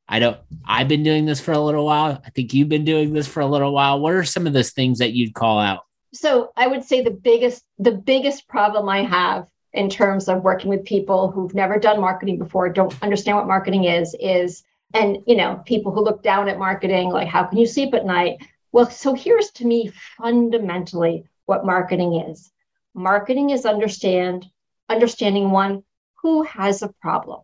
I 0.06 0.18
don't 0.18 0.38
I've 0.66 0.88
been 0.88 1.02
doing 1.02 1.24
this 1.24 1.40
for 1.40 1.52
a 1.52 1.58
little 1.58 1.86
while. 1.86 2.20
I 2.24 2.30
think 2.30 2.52
you've 2.52 2.68
been 2.68 2.84
doing 2.84 3.14
this 3.14 3.26
for 3.26 3.40
a 3.40 3.46
little 3.46 3.72
while. 3.72 4.00
What 4.00 4.12
are 4.12 4.24
some 4.24 4.46
of 4.46 4.52
those 4.52 4.72
things 4.72 4.98
that 4.98 5.12
you'd 5.12 5.34
call 5.34 5.58
out? 5.58 5.80
So 6.12 6.52
I 6.56 6.66
would 6.66 6.84
say 6.84 7.00
the 7.02 7.10
biggest 7.10 7.64
the 7.78 7.92
biggest 7.92 8.48
problem 8.48 8.88
I 8.88 9.04
have 9.04 9.46
in 9.78 9.88
terms 9.88 10.28
of 10.28 10.42
working 10.42 10.68
with 10.68 10.84
people 10.84 11.30
who've 11.30 11.54
never 11.54 11.78
done 11.78 12.00
marketing 12.00 12.36
before, 12.36 12.68
don't 12.68 13.00
understand 13.00 13.36
what 13.36 13.46
marketing 13.46 13.84
is, 13.84 14.16
is, 14.18 14.64
and, 14.92 15.18
you 15.24 15.36
know, 15.36 15.62
people 15.66 15.92
who 15.92 16.02
look 16.02 16.20
down 16.20 16.48
at 16.48 16.58
marketing, 16.58 17.10
like, 17.10 17.28
how 17.28 17.44
can 17.44 17.58
you 17.58 17.66
sleep 17.66 17.94
at 17.94 18.04
night? 18.04 18.38
Well, 18.72 18.90
so 18.90 19.14
here's 19.14 19.52
to 19.52 19.64
me 19.64 19.92
fundamentally 20.16 21.28
what 21.46 21.64
marketing 21.64 22.14
is. 22.28 22.50
Marketing 22.92 23.50
is 23.50 23.64
understand 23.64 24.46
understanding 24.88 25.52
one 25.52 25.84
who 26.22 26.42
has 26.42 26.82
a 26.82 26.92
problem. 27.00 27.42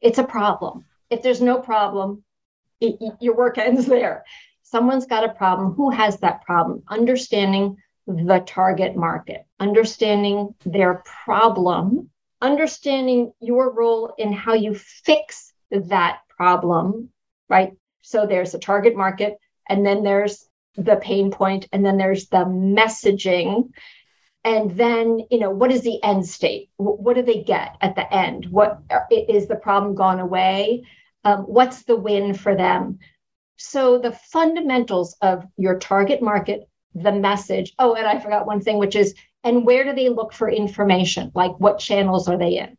It's 0.00 0.18
a 0.18 0.24
problem. 0.24 0.86
If 1.08 1.22
there's 1.22 1.40
no 1.40 1.60
problem, 1.60 2.24
it, 2.80 2.96
your 3.20 3.36
work 3.36 3.58
ends 3.58 3.86
there. 3.86 4.24
Someone's 4.64 5.06
got 5.06 5.22
a 5.22 5.34
problem. 5.34 5.74
Who 5.74 5.90
has 5.90 6.18
that 6.18 6.42
problem? 6.42 6.82
Understanding 6.88 7.76
the 8.06 8.42
target 8.46 8.96
market, 8.96 9.46
understanding 9.58 10.54
their 10.64 11.02
problem, 11.24 12.10
understanding 12.40 13.32
your 13.40 13.72
role 13.72 14.14
in 14.18 14.32
how 14.32 14.54
you 14.54 14.74
fix 14.74 15.52
that 15.70 16.20
problem, 16.28 17.10
right? 17.48 17.72
So 18.02 18.26
there's 18.26 18.54
a 18.54 18.58
target 18.58 18.96
market, 18.96 19.38
and 19.68 19.84
then 19.84 20.04
there's 20.04 20.46
the 20.76 20.96
pain 20.96 21.30
point, 21.30 21.66
and 21.72 21.84
then 21.84 21.96
there's 21.96 22.28
the 22.28 22.44
messaging. 22.44 23.70
And 24.44 24.70
then, 24.76 25.22
you 25.30 25.40
know, 25.40 25.50
what 25.50 25.72
is 25.72 25.82
the 25.82 26.00
end 26.04 26.24
state? 26.24 26.70
What 26.76 27.16
do 27.16 27.22
they 27.22 27.42
get 27.42 27.76
at 27.80 27.96
the 27.96 28.14
end? 28.14 28.46
What 28.46 28.80
is 29.10 29.48
the 29.48 29.56
problem 29.56 29.96
gone 29.96 30.20
away? 30.20 30.84
Um, 31.24 31.40
what's 31.40 31.82
the 31.82 31.96
win 31.96 32.34
for 32.34 32.54
them? 32.54 33.00
So, 33.56 33.98
the 33.98 34.12
fundamentals 34.12 35.16
of 35.20 35.44
your 35.56 35.78
target 35.78 36.22
market, 36.22 36.68
the 36.96 37.12
message. 37.12 37.74
Oh, 37.78 37.94
and 37.94 38.06
I 38.06 38.18
forgot 38.18 38.46
one 38.46 38.60
thing, 38.60 38.78
which 38.78 38.96
is, 38.96 39.14
and 39.44 39.66
where 39.66 39.84
do 39.84 39.92
they 39.92 40.08
look 40.08 40.32
for 40.32 40.48
information? 40.48 41.30
Like 41.34 41.58
what 41.60 41.78
channels 41.78 42.26
are 42.26 42.38
they 42.38 42.58
in? 42.58 42.76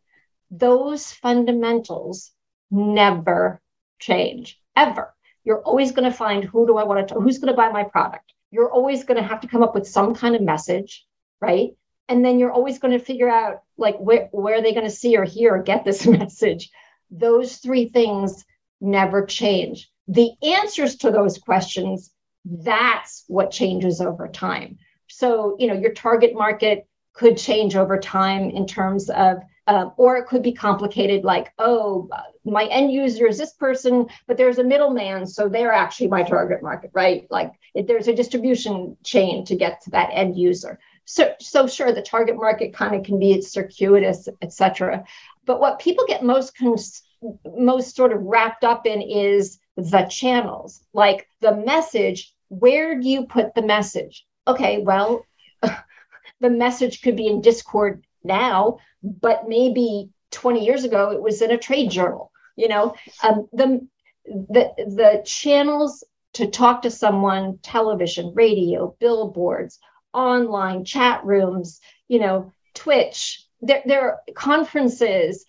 Those 0.50 1.12
fundamentals 1.12 2.32
never 2.70 3.60
change, 4.00 4.60
ever. 4.76 5.14
You're 5.44 5.62
always 5.62 5.92
going 5.92 6.10
to 6.10 6.16
find 6.16 6.44
who 6.44 6.66
do 6.66 6.76
I 6.78 6.84
want 6.84 7.08
to, 7.08 7.14
who's 7.14 7.38
going 7.38 7.52
to 7.52 7.56
buy 7.56 7.70
my 7.70 7.84
product? 7.84 8.32
You're 8.50 8.70
always 8.70 9.04
going 9.04 9.22
to 9.22 9.28
have 9.28 9.40
to 9.42 9.48
come 9.48 9.62
up 9.62 9.74
with 9.74 9.86
some 9.86 10.14
kind 10.14 10.34
of 10.34 10.42
message, 10.42 11.06
right? 11.40 11.70
And 12.08 12.24
then 12.24 12.38
you're 12.38 12.52
always 12.52 12.78
going 12.78 12.98
to 12.98 13.04
figure 13.04 13.28
out 13.28 13.62
like 13.76 13.98
where, 13.98 14.28
where 14.32 14.56
are 14.56 14.62
they 14.62 14.74
going 14.74 14.86
to 14.86 14.90
see 14.90 15.16
or 15.16 15.24
hear 15.24 15.54
or 15.54 15.62
get 15.62 15.84
this 15.84 16.06
message? 16.18 16.70
Those 17.10 17.58
three 17.58 17.88
things 17.88 18.44
never 18.80 19.24
change. 19.24 19.90
The 20.08 20.32
answers 20.42 20.96
to 20.96 21.10
those 21.10 21.38
questions 21.38 22.10
that's 22.50 23.24
what 23.28 23.50
changes 23.50 24.00
over 24.00 24.28
time. 24.28 24.78
So, 25.08 25.56
you 25.58 25.66
know, 25.66 25.74
your 25.74 25.92
target 25.92 26.34
market 26.34 26.86
could 27.12 27.36
change 27.36 27.76
over 27.76 27.98
time 27.98 28.50
in 28.50 28.66
terms 28.66 29.10
of, 29.10 29.38
uh, 29.66 29.90
or 29.96 30.16
it 30.16 30.26
could 30.26 30.42
be 30.42 30.52
complicated 30.52 31.24
like, 31.24 31.52
oh, 31.58 32.08
my 32.44 32.64
end 32.66 32.90
user 32.92 33.26
is 33.26 33.36
this 33.36 33.52
person, 33.52 34.06
but 34.26 34.36
there's 34.36 34.58
a 34.58 34.64
middleman. 34.64 35.26
So 35.26 35.48
they're 35.48 35.72
actually 35.72 36.08
my 36.08 36.22
target 36.22 36.62
market, 36.62 36.90
right? 36.94 37.26
Like 37.30 37.52
if 37.74 37.86
there's 37.86 38.08
a 38.08 38.14
distribution 38.14 38.96
chain 39.04 39.44
to 39.46 39.56
get 39.56 39.82
to 39.82 39.90
that 39.90 40.10
end 40.12 40.38
user. 40.38 40.78
So, 41.04 41.34
so 41.40 41.66
sure, 41.66 41.92
the 41.92 42.02
target 42.02 42.36
market 42.36 42.72
kind 42.72 42.94
of 42.94 43.02
can 43.02 43.18
be 43.18 43.40
circuitous, 43.42 44.28
et 44.40 44.52
cetera. 44.52 45.04
But 45.44 45.60
what 45.60 45.80
people 45.80 46.04
get 46.06 46.22
most, 46.22 46.56
cons- 46.56 47.02
most 47.44 47.96
sort 47.96 48.12
of 48.12 48.22
wrapped 48.22 48.64
up 48.64 48.86
in 48.86 49.02
is 49.02 49.58
the 49.76 50.02
channels, 50.04 50.82
like 50.92 51.28
the 51.40 51.56
message. 51.56 52.32
Where 52.48 52.98
do 53.00 53.08
you 53.08 53.26
put 53.26 53.54
the 53.54 53.62
message? 53.62 54.26
Okay, 54.46 54.78
well, 54.82 55.24
the 56.40 56.50
message 56.50 57.02
could 57.02 57.16
be 57.16 57.26
in 57.26 57.40
Discord 57.40 58.04
now, 58.24 58.78
but 59.02 59.48
maybe 59.48 60.10
20 60.30 60.64
years 60.64 60.84
ago 60.84 61.10
it 61.10 61.22
was 61.22 61.42
in 61.42 61.50
a 61.50 61.58
trade 61.58 61.90
journal. 61.90 62.30
You 62.56 62.68
know, 62.68 62.94
um, 63.22 63.48
the 63.52 63.86
the 64.24 64.72
the 64.76 65.22
channels 65.24 66.04
to 66.34 66.46
talk 66.48 66.82
to 66.82 66.90
someone, 66.90 67.58
television, 67.62 68.32
radio, 68.34 68.94
billboards, 68.98 69.78
online 70.12 70.84
chat 70.84 71.24
rooms, 71.24 71.80
you 72.08 72.18
know, 72.18 72.52
Twitch. 72.74 73.44
There, 73.60 73.82
there 73.86 74.02
are 74.02 74.20
conferences, 74.34 75.44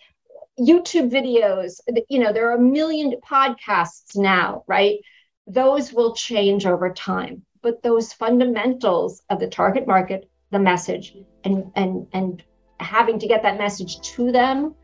YouTube 0.58 1.10
videos, 1.10 1.80
you 2.08 2.18
know, 2.18 2.32
there 2.32 2.50
are 2.50 2.56
a 2.56 2.60
million 2.60 3.14
podcasts 3.28 4.16
now, 4.16 4.64
right? 4.66 4.98
Those 5.46 5.92
will 5.92 6.14
change 6.14 6.66
over 6.66 6.92
time. 6.92 7.42
But 7.62 7.82
those 7.82 8.12
fundamentals 8.12 9.22
of 9.28 9.38
the 9.38 9.48
target 9.48 9.86
market, 9.86 10.30
the 10.50 10.58
message, 10.58 11.14
and 11.44 11.70
and 11.76 12.06
and 12.12 12.42
having 12.78 13.18
to 13.18 13.28
get 13.28 13.42
that 13.42 13.58
message 13.58 14.00
to 14.00 14.32
them, 14.32 14.74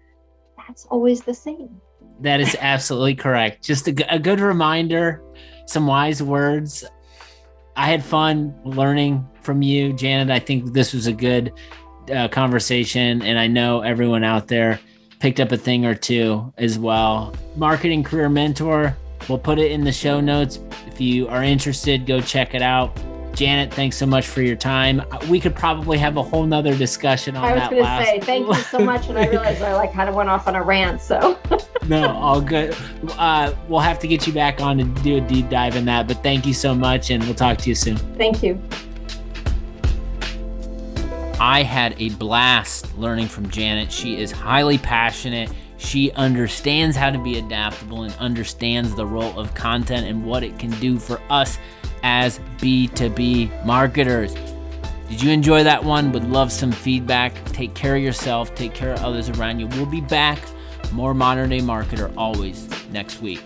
that's 0.57 0.85
always 0.87 1.23
the 1.23 1.33
same. 1.33 1.81
That 2.21 2.41
is 2.41 2.57
absolutely 2.61 3.15
correct. 3.15 3.65
Just 3.65 3.89
a, 3.89 4.15
a 4.15 4.19
good 4.19 4.41
reminder, 4.41 5.23
some 5.67 5.87
wise 5.87 6.23
words. 6.23 6.85
I 7.77 7.87
had 7.87 8.03
fun 8.03 8.55
learning 8.65 9.27
from 9.43 9.63
you, 9.63 9.93
Janet. 9.93 10.31
I 10.31 10.39
think 10.39 10.73
this 10.73 10.93
was 10.93 11.07
a 11.07 11.13
good 11.13 11.53
uh, 12.15 12.29
conversation, 12.29 13.23
and 13.23 13.39
I 13.39 13.47
know 13.47 13.81
everyone 13.81 14.25
out 14.25 14.49
there 14.49 14.81
picked 15.21 15.41
up 15.41 15.53
a 15.53 15.57
thing 15.57 15.85
or 15.85 15.95
two 15.95 16.53
as 16.57 16.79
well. 16.79 17.35
Marketing 17.57 18.03
Career 18.03 18.29
Mentor, 18.29 18.97
we'll 19.29 19.39
put 19.39 19.59
it 19.59 19.73
in 19.73 19.85
the 19.85 19.93
show 19.93 20.21
notes. 20.21 20.59
If 20.87 21.01
you 21.01 21.29
are 21.29 21.43
interested, 21.43 22.07
go 22.07 22.21
check 22.21 22.55
it 22.55 22.63
out. 22.63 22.99
Janet, 23.37 23.75
thanks 23.75 23.99
so 23.99 24.07
much 24.07 24.27
for 24.27 24.41
your 24.41 24.57
time. 24.57 25.03
We 25.29 25.41
could 25.41 25.55
probably 25.55 25.99
have 25.99 26.17
a 26.17 26.23
whole 26.23 26.47
nother 26.47 26.75
discussion 26.75 27.37
on 27.37 27.43
that. 27.43 27.71
I 27.71 27.75
was 27.75 27.85
going 27.85 27.85
to 27.85 28.07
say 28.07 28.21
thank 28.21 28.47
you 28.47 28.55
so 28.55 28.79
much, 28.79 29.09
and 29.09 29.19
I 29.19 29.27
realized 29.29 29.61
I 29.61 29.75
like 29.75 29.93
kind 29.93 30.09
of 30.09 30.15
went 30.15 30.31
off 30.31 30.49
on 30.49 30.57
a 30.57 30.63
rant. 30.63 31.03
So 31.03 31.39
no, 31.87 32.11
all 32.13 32.41
good. 32.41 32.75
Uh, 33.19 33.53
we'll 33.69 33.81
have 33.81 33.99
to 33.99 34.09
get 34.09 34.27
you 34.27 34.33
back 34.33 34.63
on 34.63 34.79
to 34.79 34.85
do 35.03 35.19
a 35.19 35.21
deep 35.21 35.51
dive 35.51 35.77
in 35.77 35.85
that. 35.85 36.09
But 36.09 36.23
thank 36.23 36.47
you 36.47 36.55
so 36.55 36.75
much, 36.75 37.11
and 37.11 37.23
we'll 37.25 37.35
talk 37.35 37.59
to 37.59 37.69
you 37.69 37.75
soon. 37.75 37.99
thank 38.17 38.43
you. 38.43 38.61
I 41.39 41.63
had 41.63 41.95
a 42.01 42.09
blast 42.11 42.97
learning 42.97 43.29
from 43.29 43.51
Janet. 43.51 43.93
She 43.93 44.19
is 44.19 44.33
highly 44.33 44.79
passionate. 44.79 45.53
She 45.79 46.11
understands 46.13 46.97
how 46.97 47.11
to 47.11 47.19
be 47.19 47.39
adaptable 47.39 48.03
and 48.03 48.15
understands 48.15 48.95
the 48.95 49.07
role 49.07 49.39
of 49.39 49.55
content 49.55 50.07
and 50.07 50.25
what 50.25 50.43
it 50.43 50.59
can 50.59 50.71
do 50.81 50.99
for 50.99 51.21
us 51.31 51.59
as 52.03 52.41
B2B 52.59 53.65
marketers. 53.65 54.35
Did 55.09 55.23
you 55.23 55.31
enjoy 55.31 55.63
that 55.65 55.85
one? 55.85 56.11
Would 56.13 56.29
love 56.29 56.51
some 56.51 56.73
feedback. 56.73 57.45
Take 57.47 57.75
care 57.75 57.97
of 57.97 58.03
yourself, 58.03 58.55
take 58.55 58.75
care 58.75 58.93
of 58.93 59.05
others 59.05 59.29
around 59.31 59.61
you. 59.61 59.67
We'll 59.69 59.87
be 59.87 60.01
back. 60.01 60.39
More 60.93 61.15
modern 61.15 61.51
day 61.51 61.61
marketer 61.61 62.13
always 62.17 62.69
next 62.91 63.21
week. 63.21 63.43